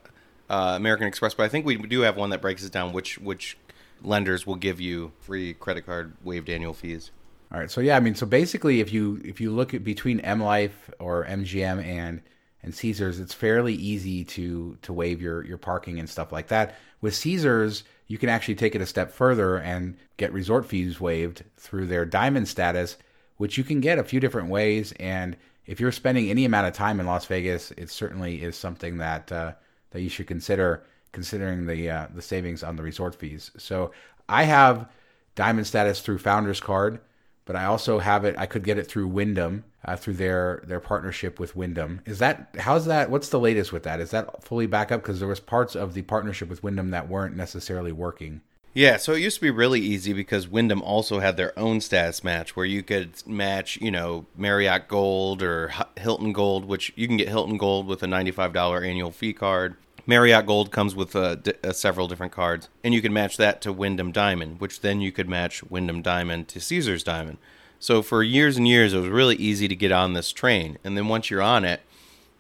[0.51, 3.19] uh, American Express, but I think we do have one that breaks it down which
[3.19, 3.57] which
[4.03, 7.11] lenders will give you free credit card waived annual fees.
[7.51, 7.71] All right.
[7.71, 10.91] So yeah, I mean, so basically, if you if you look at between M Life
[10.99, 12.21] or MGM and
[12.63, 16.77] and Caesars, it's fairly easy to to waive your your parking and stuff like that.
[17.01, 21.45] With Caesars, you can actually take it a step further and get resort fees waived
[21.57, 22.97] through their Diamond status,
[23.37, 24.93] which you can get a few different ways.
[25.01, 28.99] And if you're spending any amount of time in Las Vegas, it certainly is something
[28.99, 29.53] that uh,
[29.91, 33.51] that you should consider considering the uh, the savings on the resort fees.
[33.59, 33.93] So
[34.29, 34.89] I have
[35.35, 37.01] Diamond status through Founders Card
[37.47, 38.35] but I also have it.
[38.37, 42.01] I could get it through Wyndham uh, through their their partnership with Wyndham.
[42.05, 43.11] Is that how's that?
[43.11, 44.01] What's the latest with that?
[44.01, 45.03] Is that fully back up?
[45.03, 48.43] Because there was parts of the partnership with Wyndham that weren't necessarily working.
[48.75, 52.23] Yeah, so it used to be really easy because Wyndham also had their own status
[52.23, 57.17] match where you could match, you know, Marriott Gold or Hilton Gold, which you can
[57.17, 59.77] get Hilton Gold with a $95 annual fee card.
[60.05, 63.63] Marriott Gold comes with uh, d- uh, several different cards, and you can match that
[63.63, 67.39] to Wyndham Diamond, which then you could match Wyndham Diamond to Caesars Diamond.
[67.79, 70.79] So for years and years, it was really easy to get on this train.
[70.83, 71.83] And then once you're on it,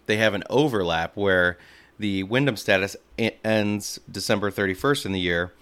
[0.06, 1.58] they have an overlap where
[1.98, 5.52] the Wyndham status ends December 31st in the year,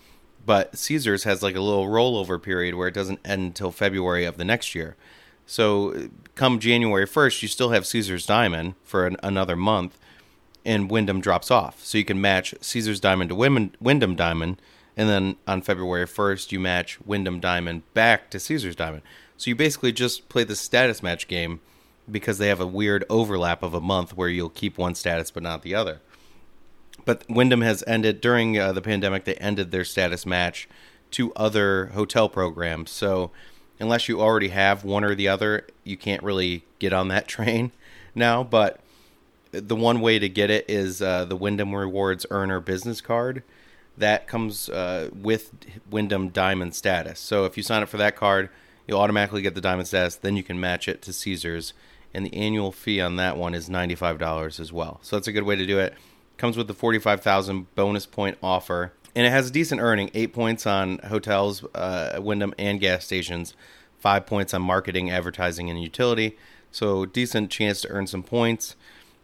[0.44, 4.36] but Caesars has like a little rollover period where it doesn't end until February of
[4.36, 4.96] the next year.
[5.46, 9.98] So come January 1st, you still have Caesars Diamond for an, another month,
[10.64, 11.84] and Wyndham drops off.
[11.84, 14.60] So you can match Caesar's Diamond to Wyndham Diamond,
[14.96, 19.02] and then on February 1st, you match Wyndham Diamond back to Caesar's Diamond.
[19.36, 21.60] So you basically just play the status match game
[22.10, 25.42] because they have a weird overlap of a month where you'll keep one status but
[25.42, 26.00] not the other.
[27.04, 29.24] But Wyndham has ended during uh, the pandemic.
[29.24, 30.68] They ended their status match
[31.12, 32.90] to other hotel programs.
[32.90, 33.30] So
[33.78, 37.72] unless you already have one or the other, you can't really get on that train
[38.14, 38.42] now.
[38.42, 38.80] But
[39.50, 43.42] the one way to get it is uh, the Wyndham Rewards Earner Business Card.
[43.96, 45.52] That comes uh, with
[45.88, 47.20] Wyndham Diamond status.
[47.20, 48.50] So if you sign up for that card,
[48.86, 50.16] you'll automatically get the Diamond status.
[50.16, 51.72] Then you can match it to Caesars,
[52.12, 55.00] and the annual fee on that one is ninety five dollars as well.
[55.02, 55.94] So that's a good way to do it.
[56.36, 60.10] Comes with the forty five thousand bonus point offer, and it has a decent earning:
[60.14, 63.54] eight points on hotels, uh, Wyndham, and gas stations,
[63.98, 66.36] five points on marketing, advertising, and utility.
[66.70, 68.74] So decent chance to earn some points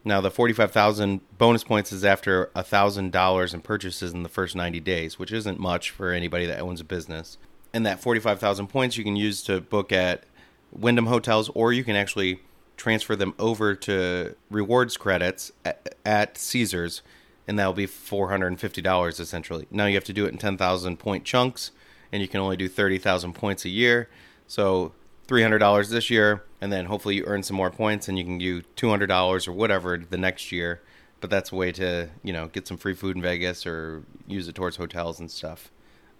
[0.05, 5.19] Now, the 45,000 bonus points is after $1,000 in purchases in the first 90 days,
[5.19, 7.37] which isn't much for anybody that owns a business.
[7.73, 10.25] And that 45,000 points you can use to book at
[10.73, 12.41] Wyndham hotels, or you can actually
[12.77, 17.03] transfer them over to rewards credits at, at Caesars,
[17.47, 19.67] and that'll be $450 essentially.
[19.71, 21.73] Now you have to do it in 10,000 point chunks,
[22.11, 24.09] and you can only do 30,000 points a year.
[24.47, 24.93] So
[25.29, 28.63] $300 this year, and then hopefully you earn some more points and you can do
[28.77, 30.81] $200 or whatever the next year.
[31.21, 34.49] But that's a way to, you know, get some free food in Vegas or use
[34.49, 35.71] it towards hotels and stuff,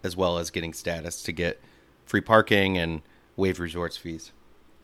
[0.03, 1.61] as well as getting status to get
[2.05, 3.03] free parking and
[3.37, 4.33] waived resorts fees.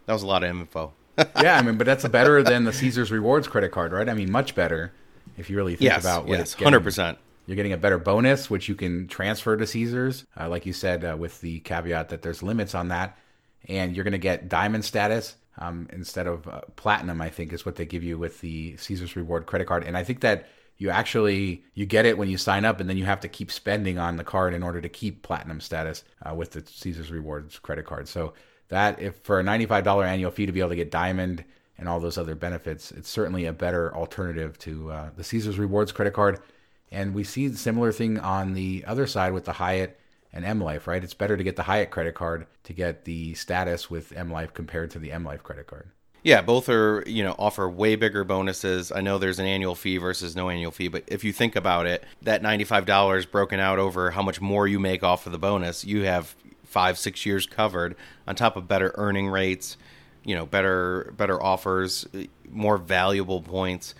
[0.07, 0.93] That was a lot of info.
[1.19, 4.09] yeah, I mean, but that's better than the Caesars Rewards credit card, right?
[4.09, 4.93] I mean, much better
[5.37, 7.17] if you really think yes, about what yes, it's 100%.
[7.47, 11.05] You're getting a better bonus, which you can transfer to Caesars, uh, like you said,
[11.05, 13.17] uh, with the caveat that there's limits on that
[13.69, 17.21] and you're going to get diamond status um, instead of uh, platinum.
[17.21, 20.05] I think is what they give you with the Caesars Reward credit card, and I
[20.05, 20.49] think that
[20.79, 23.51] you actually you get it when you sign up, and then you have to keep
[23.51, 27.59] spending on the card in order to keep platinum status uh, with the Caesars Rewards
[27.59, 28.09] credit card.
[28.09, 28.35] So
[28.69, 31.45] that if for a $95 annual fee to be able to get diamond
[31.79, 35.93] and all those other benefits, it's certainly a better alternative to uh, the Caesars Rewards
[35.93, 36.41] credit card.
[36.91, 39.99] And we see the similar thing on the other side with the Hyatt
[40.33, 41.03] and M Life, right?
[41.03, 44.53] It's better to get the Hyatt credit card to get the status with M Life
[44.53, 45.91] compared to the M Life credit card.
[46.27, 48.91] Yeah, both are, you know, offer way bigger bonuses.
[48.91, 51.87] I know there's an annual fee versus no annual fee, but if you think about
[51.87, 55.85] it, that $95 broken out over how much more you make off of the bonus,
[55.85, 57.95] you have 5 6 years covered
[58.27, 59.77] on top of better earning rates,
[60.25, 62.09] you know, better better offers,
[62.51, 63.95] more valuable points.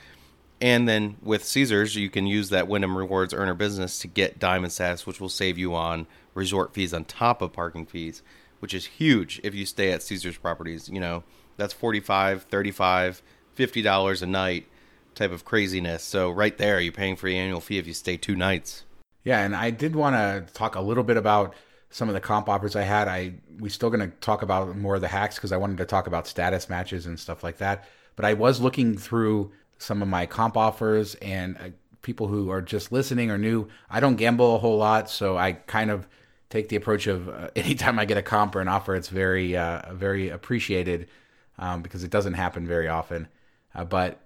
[0.61, 4.73] And then with Caesars, you can use that Wyndham Rewards earner business to get diamond
[4.73, 8.25] status, which will save you on resort fees on top of parking fees,
[8.59, 10.89] which is huge if you stay at Caesars properties.
[10.89, 11.23] You know,
[11.57, 13.23] that's 45 35
[13.57, 14.67] $50 a night
[15.15, 16.03] type of craziness.
[16.03, 18.85] So right there, you're paying for the annual fee if you stay two nights.
[19.25, 21.55] Yeah, and I did want to talk a little bit about
[21.91, 23.09] some of the comp offers I had.
[23.09, 25.87] I we still going to talk about more of the hacks because I wanted to
[25.87, 27.89] talk about status matches and stuff like that.
[28.15, 31.69] But I was looking through some of my comp offers and uh,
[32.03, 33.69] people who are just listening or new.
[33.91, 36.07] I don't gamble a whole lot, so I kind of
[36.51, 39.57] take the approach of uh, anytime I get a comp or an offer, it's very
[39.57, 41.09] uh, very appreciated
[41.59, 43.29] um, because it doesn't happen very often.
[43.75, 44.21] Uh, but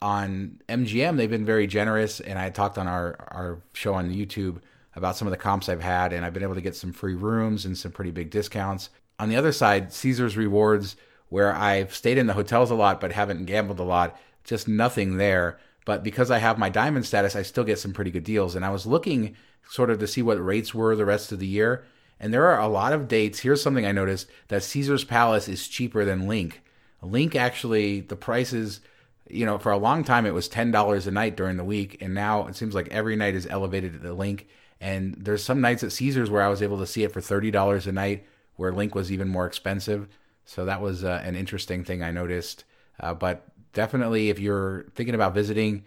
[0.00, 4.60] on MGM, they've been very generous, and I talked on our our show on YouTube
[4.94, 7.14] about some of the comps I've had, and I've been able to get some free
[7.14, 8.90] rooms and some pretty big discounts.
[9.18, 10.96] On the other side, Caesars Rewards,
[11.28, 15.16] where I've stayed in the hotels a lot but haven't gambled a lot, just nothing
[15.16, 15.58] there.
[15.84, 18.54] But because I have my diamond status, I still get some pretty good deals.
[18.54, 19.34] And I was looking
[19.68, 21.84] sort of to see what rates were the rest of the year.
[22.20, 23.40] And there are a lot of dates.
[23.40, 26.54] Here's something I noticed that Caesar's Palace is cheaper than Linq.
[27.02, 28.80] Linq actually, the prices,
[29.28, 31.98] you know, for a long time it was $10 a night during the week.
[32.00, 34.44] And now it seems like every night is elevated at the Linq.
[34.80, 37.86] And there's some nights at Caesars where I was able to see it for $30
[37.86, 38.26] a night,
[38.56, 40.08] where Linq was even more expensive.
[40.44, 42.64] So that was uh, an interesting thing I noticed.
[42.98, 45.84] Uh, but definitely, if you're thinking about visiting,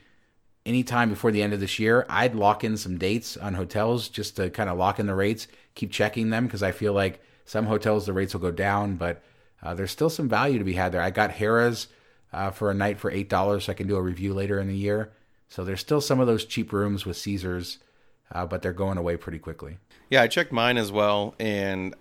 [0.66, 4.36] anytime before the end of this year, I'd lock in some dates on hotels just
[4.38, 7.66] to kind of lock in the rates, keep checking them because I feel like some
[7.66, 9.22] hotels the rates will go down, but
[9.62, 11.02] uh, there's still some value to be had there.
[11.02, 11.88] I got Harrah's
[12.34, 14.68] uh, for a night for eight dollars, so I can do a review later in
[14.68, 15.12] the year.
[15.48, 17.80] So there's still some of those cheap rooms with Caesars,
[18.32, 19.78] uh, but they're going away pretty quickly.
[20.10, 21.96] Yeah, I checked mine as well, and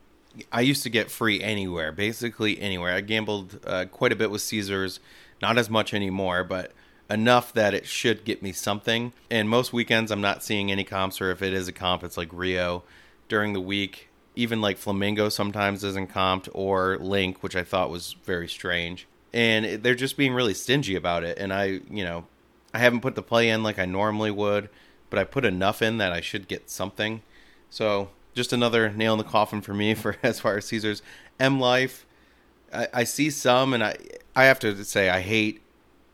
[0.53, 2.95] I used to get free anywhere, basically anywhere.
[2.95, 5.01] I gambled uh, quite a bit with Caesars,
[5.41, 6.73] not as much anymore, but
[7.09, 9.13] enough that it should get me something.
[9.31, 12.17] And most weekends, I'm not seeing any comps, or if it is a comp, it's
[12.17, 12.83] like Rio.
[13.29, 18.17] During the week, even like Flamingo sometimes isn't comped, or Linq, which I thought was
[18.25, 19.07] very strange.
[19.33, 21.39] And they're just being really stingy about it.
[21.39, 22.25] And I, you know,
[22.73, 24.69] I haven't put the play in like I normally would,
[25.11, 27.23] but I put enough in that I should get something.
[27.71, 31.03] So just another nail in the coffin for me for as far as Caesars.
[31.41, 32.07] M Life,
[32.73, 33.97] I, I see some, and I
[34.37, 35.63] I have to say I hate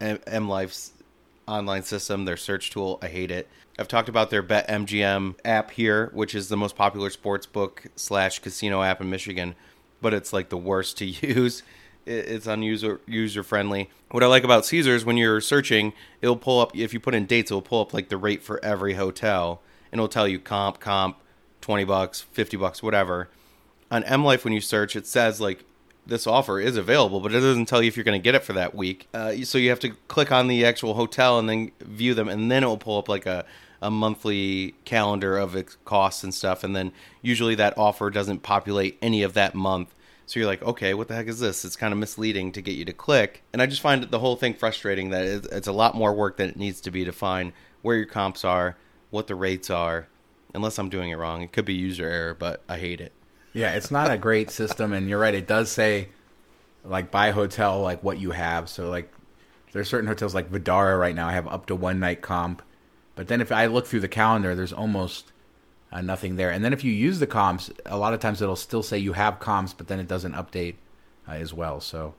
[0.01, 0.93] M Life's
[1.49, 2.99] online system, their search tool.
[3.03, 3.49] I hate it.
[3.81, 8.39] I've talked about their BetMGM app here, which is the most popular sports book slash
[8.39, 9.55] casino app in Michigan,
[10.03, 11.63] but it's like the worst to use.
[12.05, 13.89] It's unuser user friendly.
[14.11, 17.25] What I like about Caesars when you're searching, it'll pull up if you put in
[17.25, 20.79] dates, it'll pull up like the rate for every hotel, and it'll tell you comp,
[20.79, 21.17] comp,
[21.63, 23.31] twenty bucks, fifty bucks, whatever.
[23.91, 25.65] On M Life, when you search, it says like
[26.07, 28.45] this offer is available, but it doesn't tell you if you're going to get it
[28.45, 29.09] for that week.
[29.15, 32.51] Uh, so you have to click on the actual hotel and then view them, and
[32.51, 33.47] then it will pull up like a,
[33.83, 36.65] a monthly calendar of its costs and stuff.
[36.65, 39.95] And then usually that offer doesn't populate any of that month.
[40.27, 41.65] So you're like, okay, what the heck is this?
[41.65, 43.43] It's kind of misleading to get you to click.
[43.53, 46.49] And I just find the whole thing frustrating that it's a lot more work than
[46.49, 47.53] it needs to be to find
[47.83, 48.77] where your comps are,
[49.11, 50.07] what the rates are.
[50.55, 53.13] Unless I'm doing it wrong, it could be user error, but I hate it.
[53.53, 55.35] Yeah, it's not a great system, and you're right.
[55.35, 56.09] It does say
[56.85, 58.69] like by hotel like what you have.
[58.69, 59.13] So like
[59.73, 62.63] there's certain hotels like Vidara right now I have up to one night comp,
[63.21, 65.31] but then if I look through the calendar, there's almost
[65.93, 66.51] uh, nothing there.
[66.51, 69.13] And then if you use the comps, a lot of times it'll still say you
[69.13, 70.77] have comps, but then it doesn't update
[71.29, 71.83] uh, as well.
[71.83, 72.15] So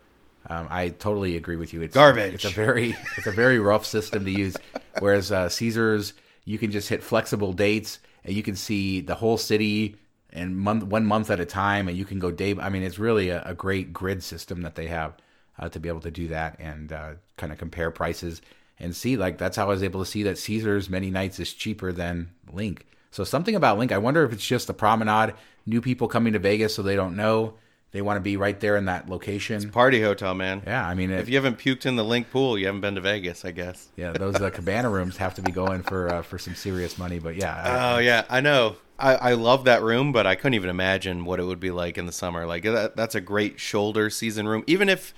[0.48, 1.82] um, I totally agree with you.
[1.82, 2.36] It's Garbage.
[2.36, 4.56] It's a very it's a very rough system to use.
[5.00, 6.14] Whereas uh, Caesars,
[6.46, 9.96] you can just hit flexible dates and you can see the whole city
[10.30, 12.56] and month one month at a time, and you can go day.
[12.60, 15.18] I mean, it's really a, a great grid system that they have
[15.58, 18.44] uh, to be able to do that and uh, kind of compare prices
[18.82, 19.16] and see.
[19.18, 22.32] Like that's how I was able to see that Caesars many nights is cheaper than
[22.54, 22.80] Linq.
[23.12, 25.34] So something about Linq, I wonder if it's just the promenade,
[25.66, 27.56] new people coming to Vegas so they don't know.
[27.92, 29.70] They want to be right there in that location.
[29.70, 30.64] Party hotel, man.
[30.66, 33.02] Yeah, I mean, If you haven't puked in the Linq pool, you haven't been to
[33.02, 33.90] Vegas, I guess.
[33.98, 37.20] yeah, those uh, cabana rooms have to be going for uh, for some serious money.
[37.20, 38.78] But yeah, Oh yeah, I know.
[38.98, 41.98] I, I love that room, but I couldn't even imagine what it would be like
[41.98, 42.46] in the summer.
[42.46, 44.64] Like that, that's a great shoulder season room.
[44.68, 45.14] Even if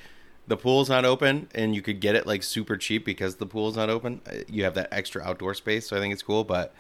[0.48, 3.78] the pool's not open and you could get it like super cheap because the pool's
[3.78, 5.88] not open, uh, you have that extra outdoor space.
[5.88, 6.44] So I think it's cool.
[6.44, 6.74] But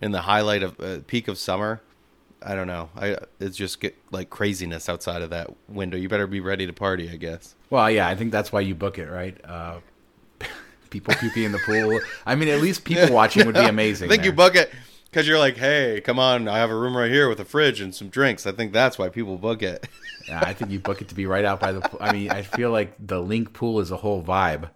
[0.00, 1.82] in the highlight of uh, peak of summer,
[2.42, 2.88] I don't know.
[2.96, 5.98] I it's just get like craziness outside of that window.
[5.98, 7.54] You better be ready to party, I guess.
[7.68, 9.36] well, yeah, I think that's why you book it, right?
[9.44, 9.80] Uh,
[10.90, 12.00] people puking in the pool.
[12.24, 14.08] I mean, at least people watching would be amazing.
[14.08, 14.30] I think there.
[14.30, 14.72] you book it
[15.10, 17.80] because you're like, hey, come on, I have a room right here with a fridge
[17.80, 18.46] and some drinks.
[18.46, 19.86] I think that's why people book it.
[20.28, 21.98] Yeah, I think you book it to be right out by the pool.
[22.00, 24.68] I mean, I feel like the Linq pool is a whole vibe,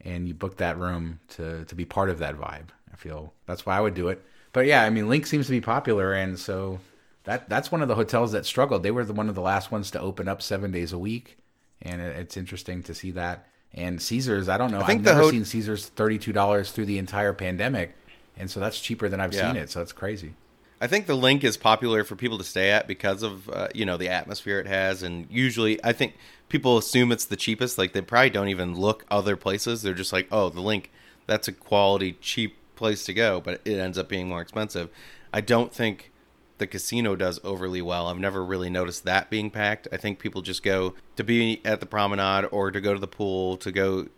[0.00, 2.68] and you book that room to to be part of that vibe.
[2.90, 4.24] I feel that's why I would do it.
[4.52, 6.78] But yeah, I mean, Linq seems to be popular, and so
[7.24, 8.82] that that's one of the hotels that struggled.
[8.82, 11.36] They were the, one of the last ones to open up seven days a week,
[11.82, 13.46] and it, it's interesting to see that.
[13.74, 14.80] And Caesars, I don't know.
[14.80, 17.94] I have never ho- seen Caesars thirty two dollars through the entire pandemic,
[18.36, 19.48] and so that's cheaper than I've Yeah.
[19.52, 19.70] seen it.
[19.70, 20.34] So that's crazy.
[20.80, 23.86] I think the Linq is popular for people to stay at because of uh, you
[23.86, 26.14] know the atmosphere it has, and usually I think
[26.48, 27.78] people assume it's the cheapest.
[27.78, 29.82] Like they probably don't even look other places.
[29.82, 30.86] They're just like, oh, the Linq,
[31.26, 34.90] that's a quality cheap place to go, but it ends up being more expensive.
[35.32, 36.10] I don't think
[36.58, 38.08] the casino does overly well.
[38.08, 39.88] I've never really noticed that being packed.
[39.92, 43.08] I think people just go to be at the promenade or to go to the
[43.08, 44.08] pool, to go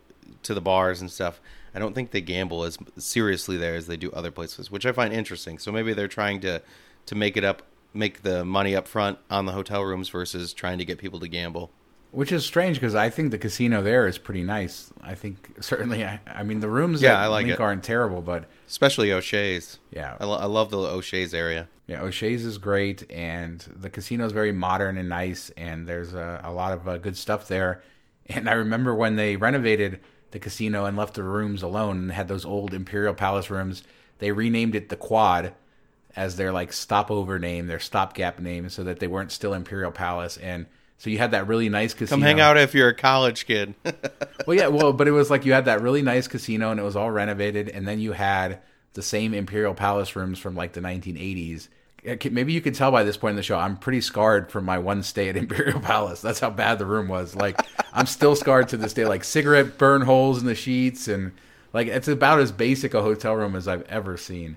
[0.42, 1.40] to the bars and stuff.
[1.76, 4.92] I don't think they gamble as seriously there as they do other places, which I
[4.92, 5.58] find interesting.
[5.58, 6.62] So maybe they're trying to
[7.06, 7.62] to make it up,
[7.94, 11.28] make the money up front on the hotel rooms versus trying to get people to
[11.28, 11.70] gamble.
[12.12, 14.90] Which is strange because I think the casino there is pretty nice.
[15.02, 16.02] I think certainly.
[16.02, 17.60] I, I mean, the rooms Yeah, I like Linq it.
[17.60, 19.78] aren't terrible, but Especially O'Shea's.
[19.92, 21.68] yeah, I, lo- I love the O'Shea's area.
[21.86, 26.40] yeah, O'Shea's is great, and the casino is very modern and nice, and there's a,
[26.42, 27.82] a lot of uh, good stuff there.
[28.28, 30.00] And I remember when they renovated
[30.30, 33.82] the casino and left the rooms alone and had those old Imperial Palace rooms,
[34.18, 35.54] they renamed it the Quad
[36.14, 40.36] as their like stopover name, their stopgap name, so that they weren't still Imperial Palace.
[40.38, 40.66] And
[40.98, 42.16] so you had that really nice casino.
[42.16, 43.74] Come hang out if you're a college kid.
[44.46, 46.84] Well, yeah, well, but it was like you had that really nice casino and it
[46.84, 48.60] was all renovated, and then you had
[48.92, 51.66] the same Imperial Palace rooms from like the 1980s.
[52.30, 54.78] Maybe you can tell by this point in the show, I'm pretty scarred from my
[54.78, 56.20] one stay at Imperial Palace.
[56.20, 57.34] That's how bad the room was.
[57.34, 57.60] Like,
[57.92, 59.04] I'm still scarred to this day.
[59.04, 61.32] Like, cigarette burn holes in the sheets, and
[61.72, 64.56] like, it's about as basic a hotel room as I've ever seen.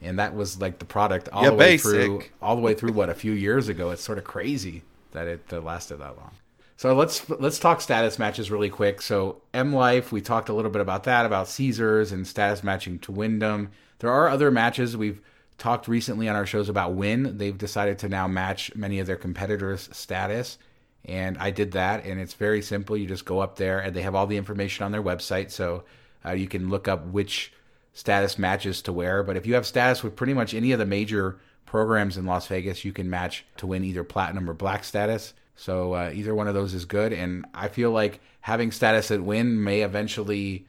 [0.00, 2.92] And that was like the product all Yeah, the way through, all the way through
[2.92, 3.90] what a few years ago.
[3.90, 4.82] It's sort of crazy
[5.12, 6.30] that it uh, lasted that long.
[6.76, 9.02] So let's let's talk status matches really quick.
[9.02, 13.00] So M Life, we talked a little bit about that, about Caesars and status matching
[13.00, 13.70] to Wyndham.
[13.98, 15.20] There are other matches we've
[15.58, 17.36] talked recently on our shows about Wynn.
[17.36, 20.56] They've decided to now match many of their competitors' status,
[21.04, 22.04] and I did that.
[22.04, 22.96] And it's very simple.
[22.96, 25.84] You just go up there, and they have all the information on their website, so
[26.24, 27.52] uh, you can look up which
[27.92, 29.22] status matches to wear.
[29.22, 32.46] But if you have status with pretty much any of the major programs in Las
[32.46, 35.34] Vegas, you can match to Wynn either platinum or black status.
[35.56, 37.12] So uh, either one of those is good.
[37.12, 40.66] And I feel like having status at Wynn may eventually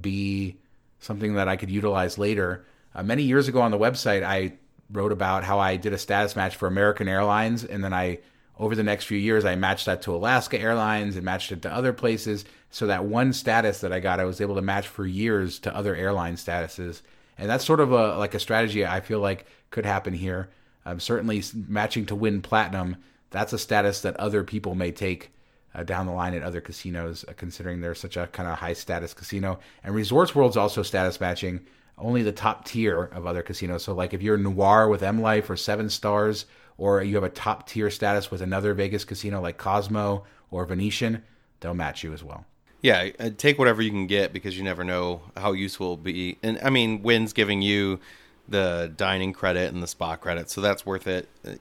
[0.00, 0.56] be
[0.98, 2.64] something that I could utilize later.
[2.94, 4.54] Uh, many years ago on the website, I
[4.90, 8.18] wrote about how I did a status match for American Airlines, and then I,
[8.58, 11.72] over the next few years, I matched that to Alaska Airlines and matched it to
[11.72, 12.44] other places.
[12.70, 15.74] So that one status that I got, I was able to match for years to
[15.74, 17.02] other airline statuses,
[17.38, 20.50] and that's sort of a like a strategy I feel like could happen here.
[20.84, 22.96] Um, certainly, matching to Wynn platinum,
[23.30, 25.30] that's a status that other people may take
[25.74, 28.72] uh, down the line at other casinos, uh, considering they're such a kind of high
[28.72, 29.58] status casino.
[29.84, 31.60] And Resorts World's also status matching
[32.00, 33.84] only the top tier of other casinos.
[33.84, 36.46] So, like if you're Noir with M Life or Seven Stars
[36.78, 41.22] or you have a top tier status with another Vegas casino like Cosmo or Venetian,
[41.60, 42.44] they'll match you as well.
[42.82, 46.38] Yeah, uh, take whatever you can get because you never know how useful it'll be.
[46.42, 48.00] And I mean, Wynn's giving you
[48.48, 51.52] the dining credit and the spa credit, so that's worth it uh,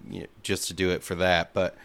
[0.42, 1.54] just to do it for that.
[1.54, 1.76] But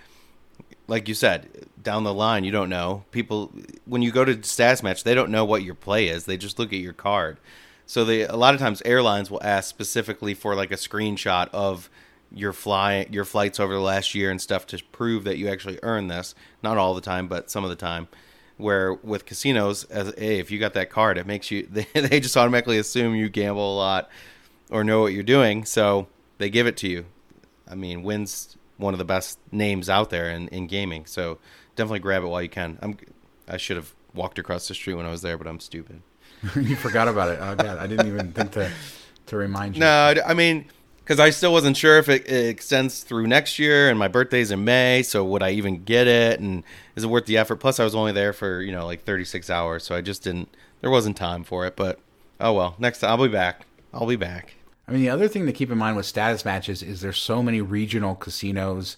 [0.86, 3.04] like you said, down the line, you don't know.
[3.10, 3.52] People,
[3.86, 6.24] when you go to status match, they don't know what your play is.
[6.26, 7.38] They just look at your card.
[7.86, 11.90] So they a lot of times airlines will ask specifically for like a screenshot of
[12.32, 15.78] your fly your flights over the last year and stuff to prove that you actually
[15.82, 16.34] earned this.
[16.62, 18.08] Not all the time, but some of the time.
[18.56, 22.20] Where with casinos, as hey, if you got that card, it makes you they, they
[22.20, 24.08] just automatically assume you gamble a lot
[24.70, 26.08] or know what you're doing, so
[26.38, 27.04] they give it to you.
[27.68, 31.38] I mean, Wynn's one of the best names out there in, in gaming, so
[31.76, 32.78] definitely grab it while you can.
[32.80, 32.96] I'm
[33.46, 36.02] I should have walked across the street when I was there, but I'm stupid.
[36.56, 37.38] you forgot about it.
[37.40, 38.70] Oh god, I didn't even think to
[39.26, 39.80] to remind you.
[39.80, 40.66] No, I mean
[41.04, 44.50] because I still wasn't sure if it, it, extends through next year, and my birthday's
[44.50, 46.64] in May, so would I even get it, and
[46.96, 47.56] is it worth the effort?
[47.56, 50.54] Plus, I was only there for you know like 36 hours, so I just didn't.
[50.80, 51.98] There wasn't time for it, but
[52.40, 52.74] oh well.
[52.78, 53.66] Next time I'll be back.
[53.92, 54.54] I'll be back.
[54.86, 57.42] I mean, the other thing to keep in mind with status matches is there's so
[57.42, 58.96] many regional casinos,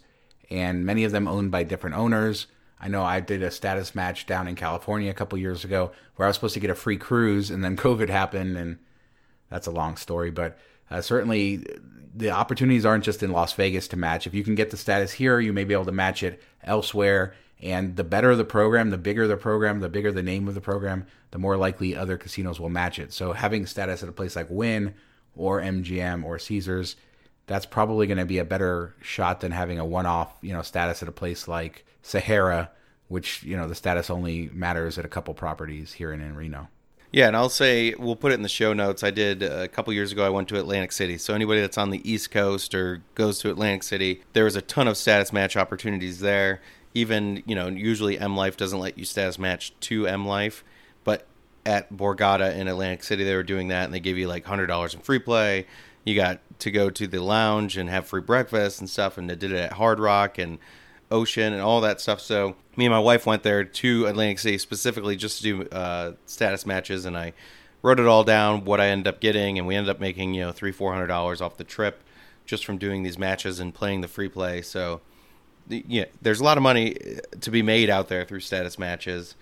[0.50, 2.46] and many of them owned by different owners.
[2.78, 6.26] I know I did a status match down in California a couple years ago where
[6.26, 8.78] I was supposed to get a free cruise, and then COVID happened, and
[9.50, 10.30] that's a long story.
[10.30, 10.58] But
[10.90, 11.64] uh, certainly,
[12.14, 14.26] the opportunities aren't just in Las Vegas to match.
[14.26, 17.34] If you can get the status here, you may be able to match it elsewhere.
[17.60, 20.60] And the better the program, the bigger the program, the bigger the name of the
[20.60, 23.12] program, the more likely other casinos will match it.
[23.12, 24.94] So having status at a place like Wynn
[25.34, 26.96] or MGM or Caesars,
[27.46, 31.02] that's probably going to be a better shot than having a one-off, you know, status
[31.02, 32.70] at a place like Sahara,
[33.08, 36.68] which you know the status only matters at a couple properties here and in Reno.
[37.10, 39.02] Yeah, and I'll say we'll put it in the show notes.
[39.02, 40.24] I did uh, a couple years ago.
[40.24, 43.50] I went to Atlantic City, so anybody that's on the East Coast or goes to
[43.50, 46.60] Atlantic City, there was a ton of status match opportunities there.
[46.94, 50.62] Even you know, usually M Life doesn't let you status match to M Life,
[51.02, 51.26] but
[51.64, 54.66] at Borgata in Atlantic City, they were doing that, and they gave you like hundred
[54.66, 55.66] dollars in free play.
[56.04, 59.34] You got to go to the lounge and have free breakfast and stuff, and they
[59.34, 60.58] did it at Hard Rock and
[61.10, 62.20] Ocean and all that stuff.
[62.20, 66.12] So me and my wife went there to Atlantic City specifically just to do uh,
[66.26, 67.32] status matches, and I
[67.82, 70.42] wrote it all down what I ended up getting, and we ended up making you
[70.42, 72.02] know three four hundred dollars off the trip
[72.44, 74.62] just from doing these matches and playing the free play.
[74.62, 75.00] So
[75.68, 79.34] yeah, there's a lot of money uh, to be made out there through status matches,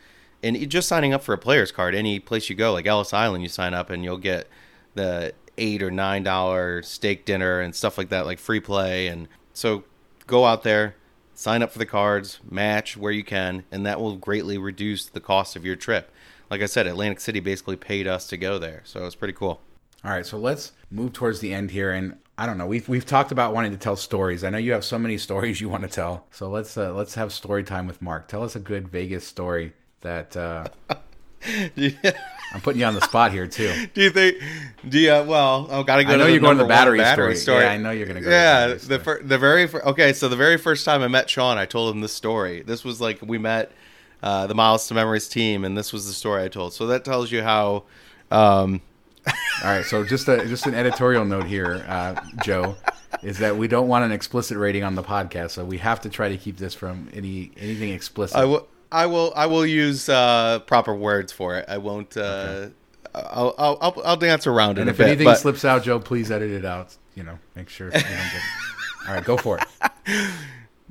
[0.42, 1.94] and just signing up for a player's card.
[1.94, 4.48] Any place you go, like Ellis Island, you sign up and you'll get
[4.94, 9.06] the eight or nine dollar steak dinner and stuff like that, like free play.
[9.06, 9.84] And so
[10.26, 10.96] go out there,
[11.34, 15.20] sign up for the cards, match where you can, and that will greatly reduce the
[15.20, 16.10] cost of your trip.
[16.50, 19.60] Like I said, Atlantic City basically paid us to go there, so it's pretty cool.
[20.04, 22.66] All right, so let's move towards the end here, and I don't know.
[22.66, 24.44] We've we've talked about wanting to tell stories.
[24.44, 26.26] I know you have so many stories you want to tell.
[26.30, 28.28] So let's uh, let's have story time with Mark.
[28.28, 29.72] Tell us a good Vegas story
[30.02, 30.36] that.
[30.36, 30.68] Uh.
[32.54, 33.86] I'm putting you on the spot here too.
[33.94, 34.36] do you think?
[34.88, 35.10] Do you?
[35.10, 36.12] Well, oh, gotta go.
[36.12, 37.58] I know you're going to the battery, battery story.
[37.58, 37.64] story.
[37.64, 38.30] Yeah, I know you're going to go.
[38.30, 40.12] Yeah, the, the, fir- the very fir- okay.
[40.12, 42.62] So the very first time I met Shawn, I told him this story.
[42.62, 43.72] This was like we met
[44.22, 46.72] uh, the Miles to Memories team, and this was the story I told.
[46.72, 47.84] So that tells you how.
[48.30, 48.80] Um...
[49.64, 52.76] All right, so just a just an editorial note here, uh, Joe,
[53.22, 56.10] is that we don't want an explicit rating on the podcast, so we have to
[56.10, 58.36] try to keep this from any anything explicit.
[58.36, 58.68] I will.
[58.94, 59.32] I will.
[59.34, 61.64] I will use uh, proper words for it.
[61.68, 62.16] I won't.
[62.16, 62.72] Uh, okay.
[63.14, 64.82] I'll, I'll, I'll, I'll dance around it.
[64.82, 64.92] and it.
[64.92, 65.38] if bit, anything but...
[65.38, 66.96] slips out, Joe, please edit it out.
[67.14, 67.86] You know, make sure.
[67.88, 68.42] You don't get...
[69.08, 70.30] All right, go for it.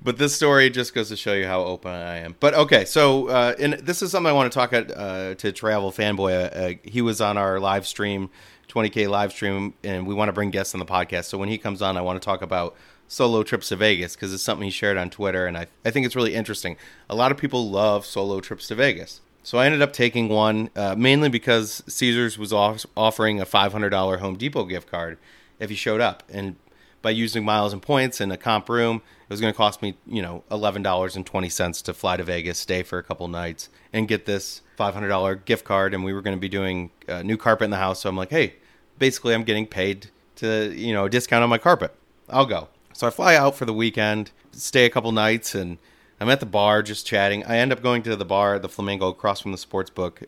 [0.03, 2.35] But this story just goes to show you how open I am.
[2.37, 5.53] But okay, so uh, and this is something I want to talk at, uh, to
[5.53, 6.55] Travel Fanboy.
[6.55, 8.29] Uh, he was on our live stream,
[8.67, 11.25] 20k live stream, and we want to bring guests on the podcast.
[11.25, 12.75] So when he comes on, I want to talk about
[13.13, 16.05] solo trips to Vegas because it's something he shared on Twitter, and I, I think
[16.05, 16.77] it's really interesting.
[17.09, 19.21] A lot of people love solo trips to Vegas.
[19.43, 24.19] So I ended up taking one uh, mainly because Caesars was off- offering a $500
[24.19, 25.19] Home Depot gift card
[25.59, 26.55] if you showed up, and
[27.03, 29.95] by using miles and points in a comp room, it was going to cost me
[30.07, 33.27] you know eleven dollars and twenty cents to fly to Vegas, stay for a couple
[33.27, 35.93] nights, and get this five hundred dollar gift card.
[35.93, 38.17] And we were going to be doing uh, new carpet in the house, so I'm
[38.17, 38.55] like, hey,
[38.97, 40.07] basically I'm getting paid
[40.37, 41.93] to you know discount on my carpet.
[42.29, 42.69] I'll go.
[42.93, 45.77] So I fly out for the weekend, stay a couple nights, and
[46.19, 47.43] I'm at the bar just chatting.
[47.45, 50.21] I end up going to the bar, the Flamingo, across from the sports book,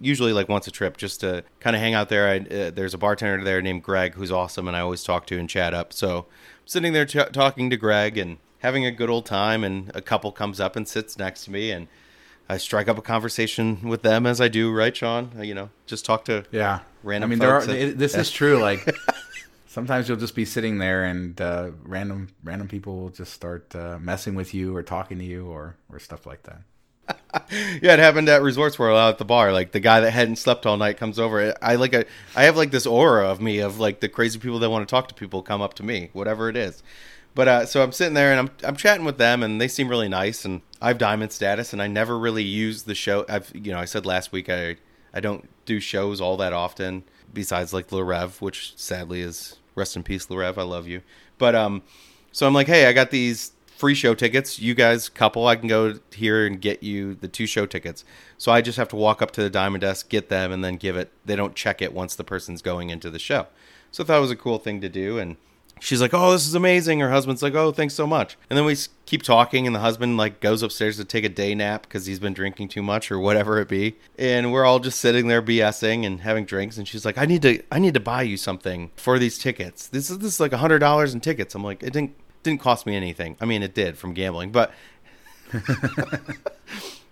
[0.00, 2.28] usually like once a trip, just to kind of hang out there.
[2.28, 5.38] I, uh, there's a bartender there named Greg who's awesome, and I always talk to
[5.38, 5.92] and chat up.
[5.92, 9.90] So I'm sitting there ch- talking to Greg and having a good old time, and
[9.94, 11.88] a couple comes up and sits next to me, and
[12.48, 15.32] I strike up a conversation with them as I do, right, Shawn?
[15.40, 17.28] You know, just talk to yeah random.
[17.28, 17.64] I mean, there are.
[17.64, 18.58] this is true.
[18.58, 18.86] Like
[19.70, 24.00] Sometimes you'll just be sitting there, and uh, random random people will just start uh,
[24.00, 26.62] messing with you or talking to you or or stuff like that.
[27.80, 29.52] yeah, it happened at Resorts World out at the bar.
[29.52, 31.54] Like the guy that hadn't slept all night comes over.
[31.62, 32.04] I like a,
[32.34, 34.90] I have like this aura of me of like the crazy people that want to
[34.90, 36.82] talk to people come up to me, whatever it is.
[37.36, 39.86] But uh, so I'm sitting there and I'm I'm chatting with them and they seem
[39.86, 43.24] really nice and I have diamond status and I never really use the show.
[43.28, 44.78] I've you know I said last week I
[45.14, 49.96] I don't do shows all that often besides like Le Rêve, which sadly is rest
[49.96, 50.58] in peace Le Rêve.
[50.58, 51.02] I love you.
[51.38, 51.82] But um,
[52.32, 54.58] so I'm like, hey, I got these free show tickets.
[54.58, 58.04] You guys, couple, I can go here and get you the two show tickets.
[58.36, 60.76] So I just have to walk up to the diamond desk, get them, and then
[60.76, 61.10] give it.
[61.24, 63.46] They don't check it once the person's going into the show.
[63.90, 65.18] So I thought it was a cool thing to do.
[65.18, 65.36] And
[65.80, 68.64] she's like, "Oh, this is amazing." Her husband's like, "Oh, thanks so much." And then
[68.64, 68.76] we
[69.06, 72.20] keep talking, and the husband like goes upstairs to take a day nap because he's
[72.20, 73.96] been drinking too much or whatever it be.
[74.18, 76.76] And we're all just sitting there BSing and having drinks.
[76.76, 79.88] And she's like, "I need to, I need to buy you something for these tickets.
[79.88, 82.60] This is this is like a hundred dollars in tickets." I'm like, "It didn't didn't
[82.60, 83.36] cost me anything.
[83.40, 84.72] I mean, it did from gambling, but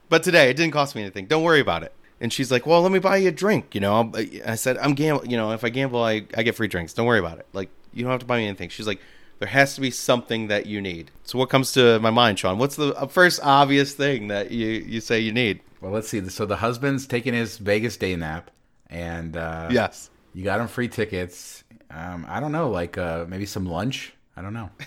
[0.09, 1.27] but today it didn't cost me anything.
[1.27, 3.81] Don't worry about it." And she's like, "Well, let me buy you a drink." You
[3.81, 4.13] know,
[4.45, 5.27] I said, "I'm gamble.
[5.27, 6.93] You know, if I gamble, I I get free drinks.
[6.93, 7.47] Don't worry about it.
[7.53, 9.01] Like, you don't have to buy me anything." She's like,
[9.39, 12.59] "There has to be something that you need." So, what comes to my mind, Shawn?
[12.59, 15.61] What's the first obvious thing that you you say you need?
[15.81, 16.27] Well, let's see.
[16.29, 18.51] So the husband's taking his Vegas day nap,
[18.91, 21.65] and uh, yes, you got him free tickets.
[21.91, 24.13] Um, I don't know, like uh, maybe some lunch.
[24.37, 24.71] I don't know.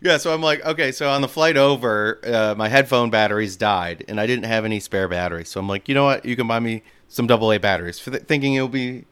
[0.00, 4.04] yeah, so I'm like, okay, so on the flight over, uh, my headphone batteries died,
[4.08, 5.48] and I didn't have any spare batteries.
[5.48, 6.24] So I'm like, you know what?
[6.24, 9.04] You can buy me some AA batteries, for th- thinking it'll be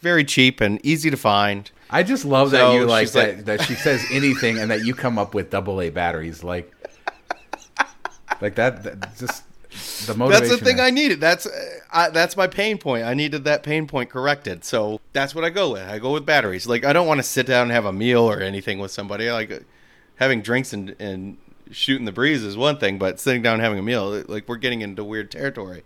[0.00, 1.70] very cheap and easy to find.
[1.90, 4.84] I just love so that you like that, like that she says anything and that
[4.84, 6.72] you come up with double A batteries, like
[8.40, 8.82] like that.
[8.84, 9.44] that just
[10.06, 10.48] the motivation.
[10.48, 10.80] That's the thing.
[10.80, 11.20] I needed.
[11.20, 11.50] That's uh,
[11.92, 13.04] I, that's my pain point.
[13.04, 14.64] I needed that pain point corrected.
[14.64, 15.88] So that's what I go with.
[15.88, 16.66] I go with batteries.
[16.66, 19.28] Like I don't want to sit down and have a meal or anything with somebody.
[19.28, 19.64] I like
[20.16, 21.38] having drinks and, and
[21.70, 24.56] shooting the breeze is one thing, but sitting down and having a meal, like we're
[24.56, 25.82] getting into weird territory.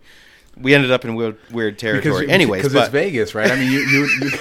[0.59, 2.63] We ended up in weird, weird territory, because, anyways.
[2.63, 3.51] Because it's Vegas, right?
[3.51, 4.31] I mean, you, you, you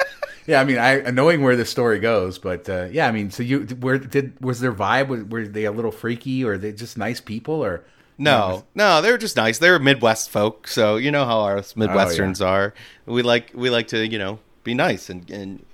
[0.46, 0.60] yeah.
[0.60, 3.60] I mean, I knowing where the story goes, but uh, yeah, I mean, so you
[3.80, 5.30] where did was their vibe?
[5.30, 7.84] Were they a little freaky, or they just nice people, or
[8.16, 9.58] no, no, they're just nice.
[9.58, 12.50] They're Midwest folk, so you know how our Midwesterns oh, yeah.
[12.50, 12.74] are.
[13.06, 15.64] We like we like to you know be nice and and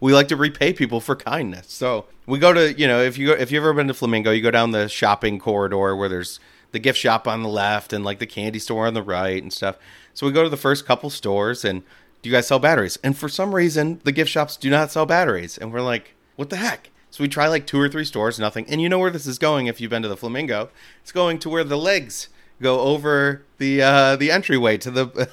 [0.00, 1.72] we like to repay people for kindness.
[1.72, 4.30] So we go to you know if you go, if you've ever been to Flamingo,
[4.30, 6.38] you go down the shopping corridor where there's
[6.72, 9.52] the gift shop on the left and like the candy store on the right and
[9.52, 9.76] stuff.
[10.14, 11.82] So we go to the first couple stores and
[12.22, 12.98] do you guys sell batteries?
[13.02, 16.50] And for some reason, the gift shops do not sell batteries, and we're like, what
[16.50, 16.90] the heck?
[17.10, 18.66] So we try like two or three stores, nothing.
[18.68, 20.70] And you know where this is going if you've been to the Flamingo?
[21.00, 22.28] It's going to where the legs
[22.60, 25.30] go over the uh, the entryway to the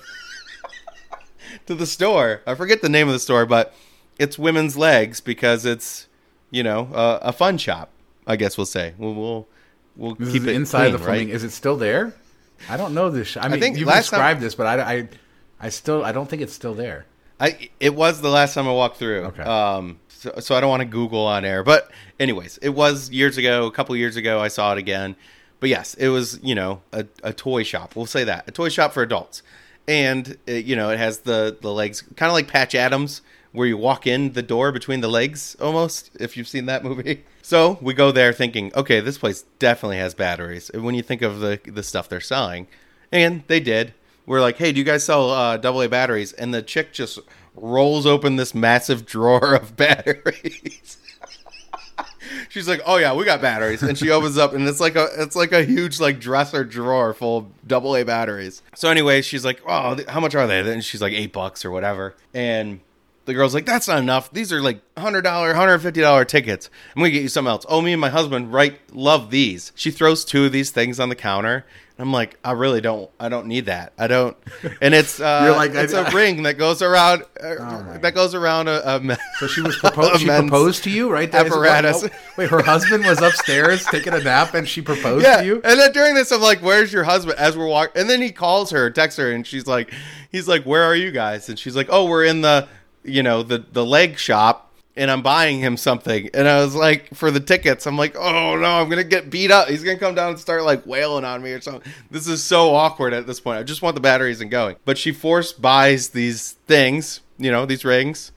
[1.66, 2.42] to the store.
[2.48, 3.74] I forget the name of the store, but
[4.18, 6.08] it's women's legs because it's
[6.52, 7.90] you know uh, a fun shop.
[8.28, 9.48] I guess we'll say we'll we'll,
[9.96, 11.28] we'll this keep it inside clean, the Flamingo.
[11.28, 11.36] Right?
[11.36, 12.14] Is it still there?
[12.70, 13.30] I don't know this.
[13.30, 14.44] Sh- I mean, I think you've described time...
[14.44, 15.10] this, but I, I
[15.60, 17.06] I still I don't think it's still there.
[17.40, 19.26] I it was the last time I walked through.
[19.26, 19.44] Okay.
[19.44, 21.64] Um, so, so I don't want to Google on air.
[21.64, 23.66] But anyways, it was years ago.
[23.66, 25.16] A couple years ago, I saw it again.
[25.60, 27.96] But yes, it was you know a, a toy shop.
[27.96, 29.44] We'll say that a toy shop for adults,
[29.88, 33.22] and it, you know it has the the legs kind of like Patch Adams,
[33.56, 36.12] where you walk in the door between the legs almost.
[36.20, 37.24] If you've seen that movie.
[37.46, 40.72] So we go there thinking, okay, this place definitely has batteries.
[40.72, 42.66] And when you think of the the stuff they're selling,
[43.12, 43.94] and they did.
[44.26, 46.34] We're like, hey, do you guys sell uh, AA batteries?
[46.34, 47.20] And the chick just
[47.56, 50.98] rolls open this massive drawer of batteries.
[52.50, 55.08] She's like, "Oh yeah, we got batteries," and she opens up, and it's like a
[55.18, 58.62] it's like a huge like dresser drawer full of double A batteries.
[58.76, 61.72] So anyway, she's like, "Oh, how much are they?" And she's like, eight bucks or
[61.72, 62.16] whatever.
[62.34, 62.80] And
[63.26, 64.32] the girl's like, "That's not enough.
[64.32, 66.70] These are like hundred dollar, hundred fifty dollar tickets.
[66.96, 69.72] I'm gonna get you something else." Oh, me and my husband right love these.
[69.76, 71.66] She throws two of these things on the counter,
[71.98, 73.10] I'm like, I really don't.
[73.20, 73.94] I don't need that.
[73.98, 74.36] I don't.
[74.82, 77.24] And it's uh, You're like, it's I, a I, ring that goes around.
[77.42, 78.82] Uh, oh that goes around a.
[78.86, 80.20] a so she was proposed.
[80.20, 81.32] she proposed to you, right?
[81.32, 81.46] There.
[81.46, 82.04] Apparatus.
[82.04, 85.38] What, oh, wait, her husband was upstairs taking a nap, and she proposed yeah.
[85.38, 85.62] to you.
[85.64, 88.32] And then during this, I'm like, "Where's your husband?" As we're walking, and then he
[88.32, 89.94] calls her, texts her, and she's like,
[90.32, 92.68] "He's like, where are you guys?" And she's like, "Oh, we're in the,
[93.06, 94.66] you know, the the leg shop."
[94.98, 96.30] and I'm buying him something.
[96.34, 99.52] And I was like, for the tickets, I'm like, oh no, I'm gonna get beat
[99.52, 99.68] up.
[99.68, 101.92] He's gonna come down and start like wailing on me or something.
[102.10, 103.60] This is so awkward at this point.
[103.60, 104.78] I just want the batteries and going.
[104.86, 108.32] But she force buys these things, you know, these rings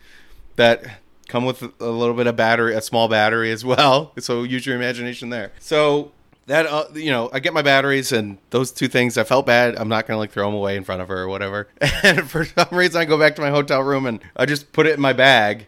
[0.57, 0.85] that
[1.29, 4.13] come with a little bit of battery, a small battery as well.
[4.21, 5.53] So use your imagination there.
[5.61, 6.11] So
[6.49, 9.17] that uh, you know, I get my batteries and those two things.
[9.17, 9.77] I felt bad.
[9.77, 11.69] I'm not gonna like throw them away in front of her or whatever.
[12.03, 14.87] And for some reason, I go back to my hotel room and I just put
[14.87, 15.67] it in my bag.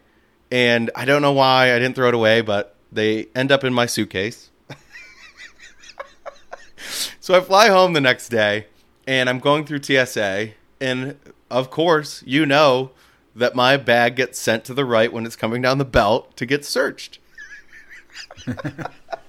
[0.49, 3.73] And I don't know why I didn't throw it away, but they end up in
[3.73, 4.49] my suitcase.
[7.19, 8.65] so I fly home the next day,
[9.07, 10.49] and I'm going through TSA,
[10.81, 11.17] and
[11.49, 12.91] of course, you know
[13.33, 16.45] that my bag gets sent to the right when it's coming down the belt to
[16.45, 17.19] get searched.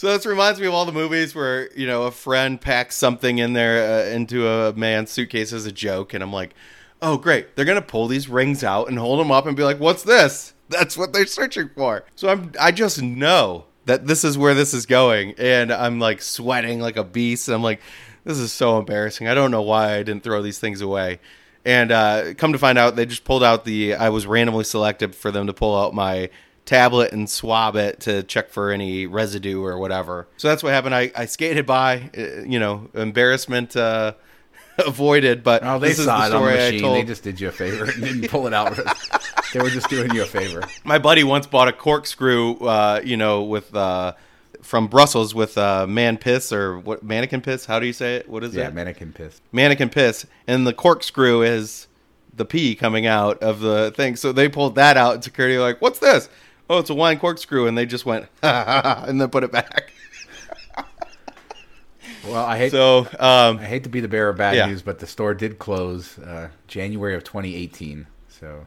[0.00, 3.36] so this reminds me of all the movies where you know a friend packs something
[3.36, 6.54] in there uh, into a man's suitcase as a joke, and I'm like,
[7.02, 7.54] "Oh, great!
[7.54, 10.54] They're gonna pull these rings out and hold them up and be like, what's this?"
[10.70, 12.06] That's what they're searching for.
[12.14, 16.22] So I'm, I just know that this is where this is going, and I'm like
[16.22, 17.50] sweating like a beast.
[17.50, 17.82] I'm like,
[18.24, 19.28] this is so embarrassing.
[19.28, 21.20] I don't know why I didn't throw these things away.
[21.66, 23.96] And uh, come to find out, they just pulled out the.
[23.96, 26.30] I was randomly selected for them to pull out my
[26.70, 30.28] tablet and swab it to check for any residue or whatever.
[30.36, 30.94] So that's what happened.
[30.94, 34.12] I, I skated by, uh, you know, embarrassment uh,
[34.78, 35.42] avoided.
[35.42, 36.96] But Oh, they this is the on the story I told.
[36.96, 38.78] They just did you a favor and didn't pull it out.
[39.52, 40.62] they were just doing you a favor.
[40.84, 44.12] My buddy once bought a corkscrew, uh, you know, with uh,
[44.62, 47.64] from Brussels with uh, man piss or what mannequin piss?
[47.66, 48.28] How do you say it?
[48.28, 48.64] What is Yeah, it?
[48.66, 49.40] Yeah, mannequin piss.
[49.52, 51.88] mannequin piss, and the corkscrew is
[52.32, 54.14] the pee coming out of the thing.
[54.16, 56.28] So they pulled that out, and security like, "What's this?"
[56.70, 59.92] Oh, it's a wine corkscrew, and they just went and then put it back.
[62.24, 64.66] Well, I hate So um, I hate to be the bearer of bad Yeah.
[64.66, 68.06] news, but the store did close uh, January of 2018.
[68.28, 68.66] So.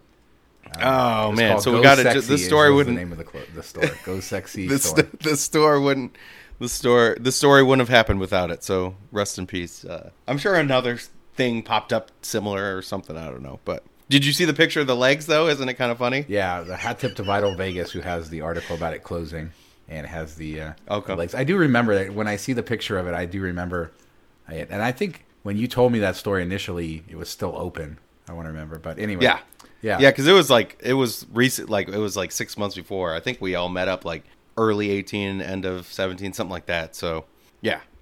[0.79, 1.59] uh, Oh, man.
[1.61, 3.63] So we gotta ju- Sexy this is- story wouldn't- the name of the, clo- the
[3.63, 3.89] store.
[4.05, 4.97] Go sexy the, store.
[4.97, 6.17] st- the store wouldn't
[6.59, 8.63] the store the story wouldn't have happened without it.
[8.63, 9.85] So rest in peace.
[9.85, 10.99] Uh, I'm sure another
[11.35, 13.15] thing popped up similar or something.
[13.17, 13.83] I don't know, but.
[14.09, 15.47] Did you see the picture of the legs though?
[15.47, 16.25] Isn't it kind of funny?
[16.27, 19.51] Yeah, the hat tip to Vital Vegas, who has the article about it closing
[19.89, 21.13] and has the, uh, Okay.
[21.13, 21.35] the legs.
[21.35, 23.91] I do remember that when I see the picture of it, I do remember
[24.49, 24.67] it.
[24.71, 27.97] And I think when you told me that story initially, it was still open.
[28.27, 29.39] I want to remember, but anyway, Yeah.
[29.81, 32.75] yeah, Yeah, because it was like it was recent, like it was like six months
[32.75, 33.13] before.
[33.13, 34.23] I think we all met up like
[34.57, 36.95] early eighteen, end of seventeen, something like that.
[36.95, 37.25] So
[37.61, 37.79] yeah.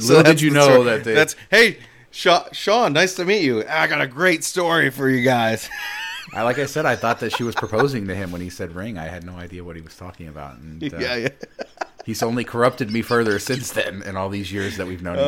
[0.00, 0.84] little did you know story.
[0.84, 1.78] that they- that's hey,
[2.10, 3.64] Shawn, Shawn, nice to meet you.
[3.68, 5.68] I got a great story for you guys.
[6.34, 8.74] I like I said, I thought that she was proposing to him when he said
[8.74, 8.98] ring.
[8.98, 11.28] I had no idea what he was talking about, and uh, yeah, yeah.
[12.04, 14.02] he's only corrupted me further since then.
[14.02, 15.24] In all these years that we've known each Uh.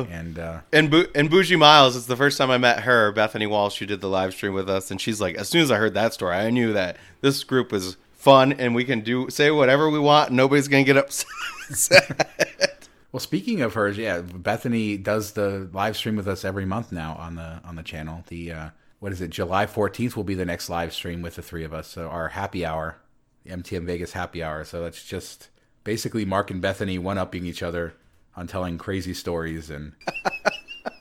[0.00, 3.12] other, and uh, And Bu- and Bougie Miles, it's the first time I met her,
[3.12, 5.70] Bethany Walsh, who did the live stream with us, and she's like, as soon as
[5.70, 9.30] I heard that story, I knew that this group was fun and we can do
[9.30, 11.24] say whatever we want, nobody's gonna get upset.
[13.12, 17.14] well, speaking of hers, yeah, Bethany does the live stream with us every month now
[17.16, 18.24] on the on the channel.
[18.28, 19.30] The uh, what is it?
[19.30, 21.88] July fourteenth will be the next live stream with the three of us.
[21.88, 22.96] So our happy hour,
[23.44, 24.64] the MTM Vegas happy hour.
[24.64, 25.48] So that's just
[25.84, 27.94] basically Mark and Bethany one upping each other
[28.36, 29.92] on telling crazy stories and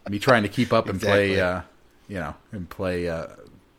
[0.09, 1.27] me trying to keep up and Exactly.
[1.35, 1.61] play, uh,
[2.07, 3.27] you know, and play uh,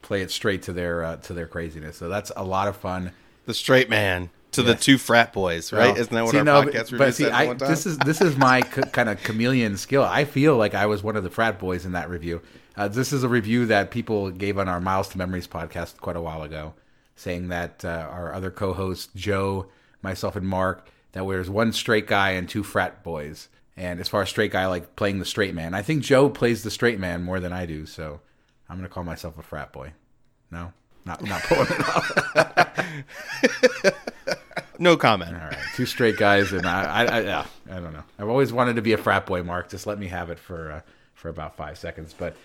[0.03, 1.97] play it straight to their uh, to their craziness.
[1.97, 3.13] So that's a lot of fun.
[3.47, 5.93] the straight man to the two frat boys, right?
[5.93, 7.71] Well, Isn't that what see, our no, podcast but, review but see, I, one time?
[7.71, 10.03] this is this is my c- kind of chameleon skill.
[10.03, 12.43] I feel like I was one of the frat boys in that review.
[12.77, 16.17] Uh, this is a review that people gave on our Miles to Memories podcast quite
[16.17, 16.75] a while ago,
[17.17, 19.67] saying that uh, our other co-hosts Joe,
[20.03, 23.49] myself, and Mark that there's one straight guy and two frat boys.
[23.77, 25.75] And as far as straight guy, like playing the straight man.
[25.75, 28.21] I think Joe plays the straight man more than I do, so
[28.69, 29.93] I'm gonna call myself a frat boy.
[30.51, 30.73] No,
[31.11, 32.13] not not pulling it off.
[34.79, 35.35] no comment.
[35.35, 38.05] All right, two straight guys, and I, I, I, yeah, I don't know.
[38.19, 39.71] I've always wanted to be a frat boy, Mark.
[39.71, 40.81] Just let me have it for uh,
[41.15, 42.15] for about five seconds.
[42.17, 42.37] But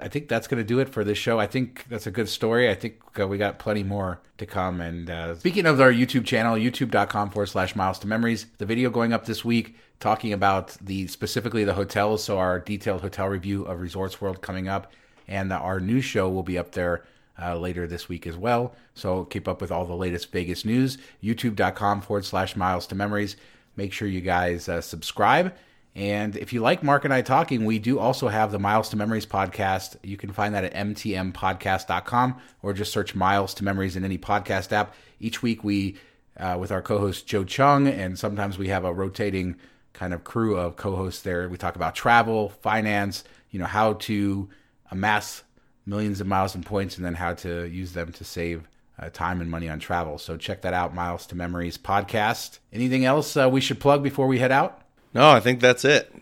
[0.00, 1.40] I think that's going to do it for this show.
[1.40, 2.70] I think that's a good story.
[2.70, 4.80] I think uh, we got plenty more to come.
[4.80, 8.90] And uh, speaking of our YouTube channel, youtube.com forward slash miles to memories, the video
[8.90, 12.22] going up this week talking about the specifically the hotels.
[12.22, 14.92] So our detailed hotel review of Resorts World coming up,
[15.26, 17.04] and our new show will be up there
[17.40, 18.74] uh, later this week as well.
[18.94, 20.98] So keep up with all the latest Vegas news.
[21.22, 23.36] YouTube.com forward slash miles to memories.
[23.76, 25.54] Make sure you guys uh, subscribe.
[25.94, 28.96] And if you like Mark and I talking, we do also have the Miles to
[28.96, 29.96] Memories podcast.
[30.02, 34.72] You can find that at mtmpodcast.com or just search Miles to Memories in any podcast
[34.72, 34.94] app.
[35.20, 35.96] Each week we,
[36.38, 39.56] uh, with our co host Joe Cheung, and sometimes we have a rotating
[39.92, 41.46] kind of crew of co hosts there.
[41.50, 44.48] We talk about travel, finance, you know, how to
[44.90, 45.42] amass
[45.86, 48.68] millions of miles and points and then how to use them to save
[48.98, 50.18] uh, time and money on travel.
[50.18, 52.58] So check that out, Miles to Memories podcast.
[52.72, 54.82] Anything else uh, we should plug before we head out?
[55.14, 56.14] No, I think that's it.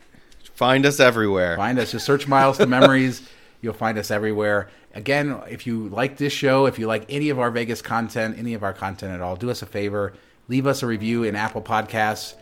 [0.54, 1.56] Find us everywhere.
[1.56, 1.92] Find us.
[1.92, 3.28] Just search Miles to Memories.
[3.61, 4.70] You'll find us everywhere.
[4.94, 8.54] Again, if you like this show, if you like any of our Vegas content, any
[8.54, 10.14] of our content at all, do us a favor.
[10.48, 12.34] Leave us a review in Apple Podcasts.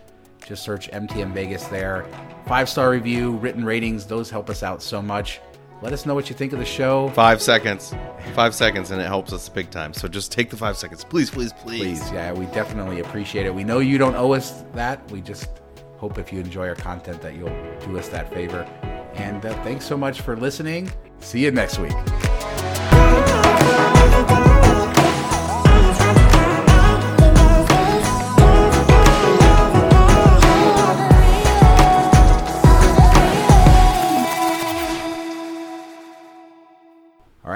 [0.47, 2.07] Just search MTM Vegas there.
[2.47, 5.41] Five star review, written ratings, those help us out so much.
[5.81, 7.09] Let us know what you think of the show.
[7.11, 7.95] Five seconds.
[8.35, 9.95] Five seconds, and it helps us big time.
[9.95, 11.05] So just take the five seconds.
[11.05, 12.01] Please, please, please.
[12.01, 13.55] Please, yeah, we definitely appreciate it.
[13.55, 15.09] We know you don't owe us that.
[15.11, 15.49] We just
[15.99, 17.57] hope if you enjoy our content that you'll
[17.87, 18.63] do us that favor.
[19.15, 20.91] And uh, thanks so much for listening.
[21.21, 21.95] See you next week.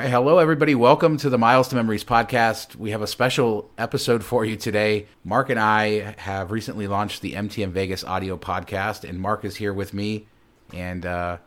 [0.02, 0.74] Right, hello everybody.
[0.74, 2.76] Welcome to the Miles to Memories podcast.
[2.76, 5.06] We have a special episode for you today.
[5.24, 9.72] Mark and I have recently launched the MTM Vegas audio podcast, and Mark is here
[9.72, 10.26] with me.
[10.74, 11.38] And uh,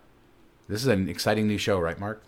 [0.69, 2.23] this is an exciting new show, right, Mark?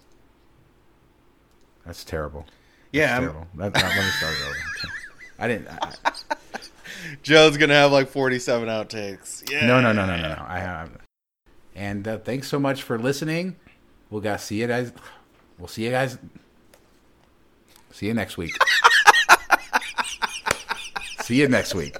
[1.85, 2.45] That's terrible.
[2.91, 3.47] Yeah, I'm- Terrible.
[3.55, 4.93] That, that- let me start it over.
[5.39, 5.67] I didn't.
[5.69, 6.11] I,
[7.23, 9.49] Joe's gonna have like forty-seven outtakes.
[9.49, 9.65] Yeah.
[9.67, 10.45] no, no, no, no, no, no.
[10.45, 10.89] I have.
[11.75, 13.55] And uh, thanks so much for listening.
[14.09, 14.91] We'll guys see you guys.
[15.57, 16.17] We'll see you guys.
[17.91, 18.51] See you next week.
[21.21, 21.97] see you next week.